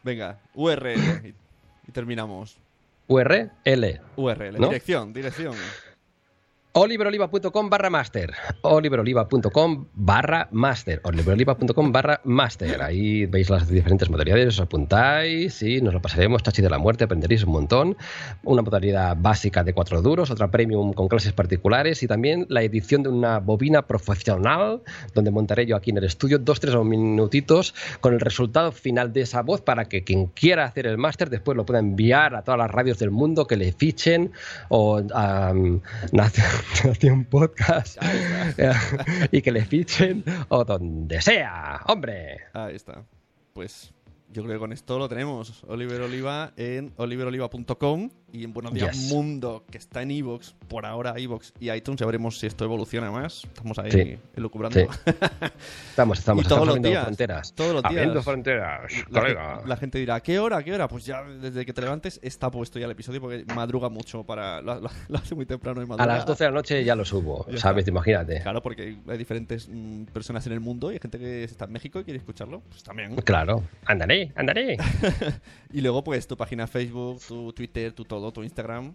[0.02, 1.34] Venga, URL.
[1.88, 2.56] Y, terminamos.
[3.06, 3.50] URL.
[4.16, 4.60] URL.
[4.60, 4.68] ¿No?
[4.68, 5.54] Dirección, dirección.
[6.72, 8.32] oliveroliva.com barra master.
[8.62, 11.00] Oliveroliva.com barra master.
[11.04, 12.82] Oliveroliva.com barra master.
[12.82, 16.42] Ahí veis las diferentes modalidades os apuntáis y nos lo pasaremos.
[16.42, 17.96] Chachi de la muerte aprenderéis un montón.
[18.44, 23.02] Una modalidad básica de cuatro duros otra premium con clases particulares y también la edición
[23.02, 24.82] de una bobina profesional
[25.14, 29.22] donde montaré yo aquí en el estudio dos tres minutitos con el resultado final de
[29.22, 32.58] esa voz para que quien quiera hacer el máster después lo pueda enviar a todas
[32.58, 34.32] las radios del mundo que le fichen
[34.68, 35.52] o a
[36.84, 37.98] Nación Podcast
[39.32, 42.40] y que le fichen o donde sea, hombre.
[42.52, 43.04] Ahí está.
[43.52, 43.92] Pues
[44.30, 45.64] yo creo que con esto lo tenemos.
[45.68, 49.12] Oliver Oliva en oliveroliva.com y en Buenos Días Yes.
[49.12, 52.00] Mundo, que está en Evox, por ahora Evox y iTunes.
[52.00, 53.44] Ya veremos si esto evoluciona más.
[53.44, 54.18] Estamos ahí Sí.
[54.36, 54.78] elucubrando.
[54.80, 54.86] Sí.
[55.90, 57.02] Estamos, estamos, y todos estamos los abriendo días.
[57.04, 57.52] fronteras.
[57.54, 57.92] Todos los días.
[57.92, 59.62] Abriendo fronteras, La, colega.
[59.66, 60.56] la gente dirá, ¿a qué hora?
[60.58, 60.88] ¿A qué hora?
[60.88, 64.60] Pues ya desde que te levantes está puesto ya el episodio porque madruga mucho para.
[64.62, 66.06] Lo, lo- lo hace muy temprano y A madruga.
[66.16, 67.82] las 12 de la noche ya lo subo, Ya ¿sabes?
[67.82, 67.90] está.
[67.90, 68.40] Imagínate.
[68.40, 71.72] Claro, porque hay diferentes mm, personas en el mundo y hay gente que está en
[71.72, 72.60] México y quiere escucharlo.
[72.70, 73.16] Pues también.
[73.16, 74.76] Claro, andaré, andaré.
[75.74, 78.94] Y luego, pues, tu página Facebook, tu Twitter, tu todo, tu Instagram.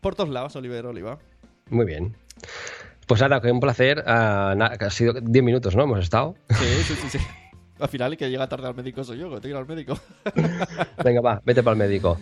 [0.00, 1.18] Por todos lados, Oliver Oliva.
[1.68, 2.16] Muy bien.
[3.06, 4.02] Pues nada, que un placer.
[4.06, 5.82] ah, na- que ha sido 10 minutos, ¿no?
[5.82, 6.34] Hemos estado.
[6.50, 7.24] Sí, sí, sí, sí.
[7.78, 9.66] Al final, el que llega tarde al médico soy yo, que tengo que ir al
[9.66, 9.98] médico.
[11.04, 12.18] Venga, va, vete para el médico.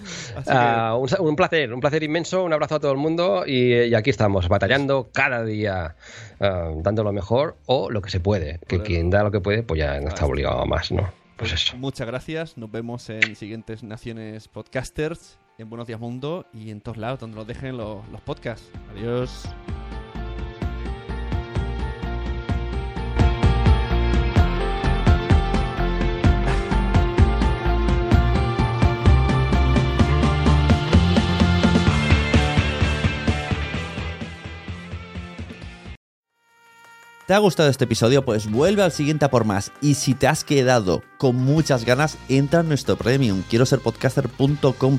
[0.49, 4.11] Ah, un, placer, un placer inmenso, un abrazo a todo el mundo y, y aquí
[4.11, 5.95] estamos, batallando cada día,
[6.41, 8.59] ah, dando lo mejor o lo que se puede.
[8.67, 10.27] Que quien da lo que puede, pues ya no está está.
[10.27, 11.09] obligado a más, ¿no?
[11.37, 11.77] Pues eso.
[11.77, 12.59] Muchas gracias.
[12.59, 17.37] Nos vemos en siguientes naciones podcasters, en Buenos Días Mundo y en todos lados donde
[17.37, 18.71] nos dejen los, podcasts.
[18.93, 19.45] Adiós.
[37.27, 38.23] ¿Te ha gustado este episodio?
[38.23, 39.73] Pues vuelve al siguiente a por más.
[39.81, 43.43] Y si te has quedado con muchas ganas, entra en nuestro premium.
[43.49, 44.99] Quiero ser podcaster.com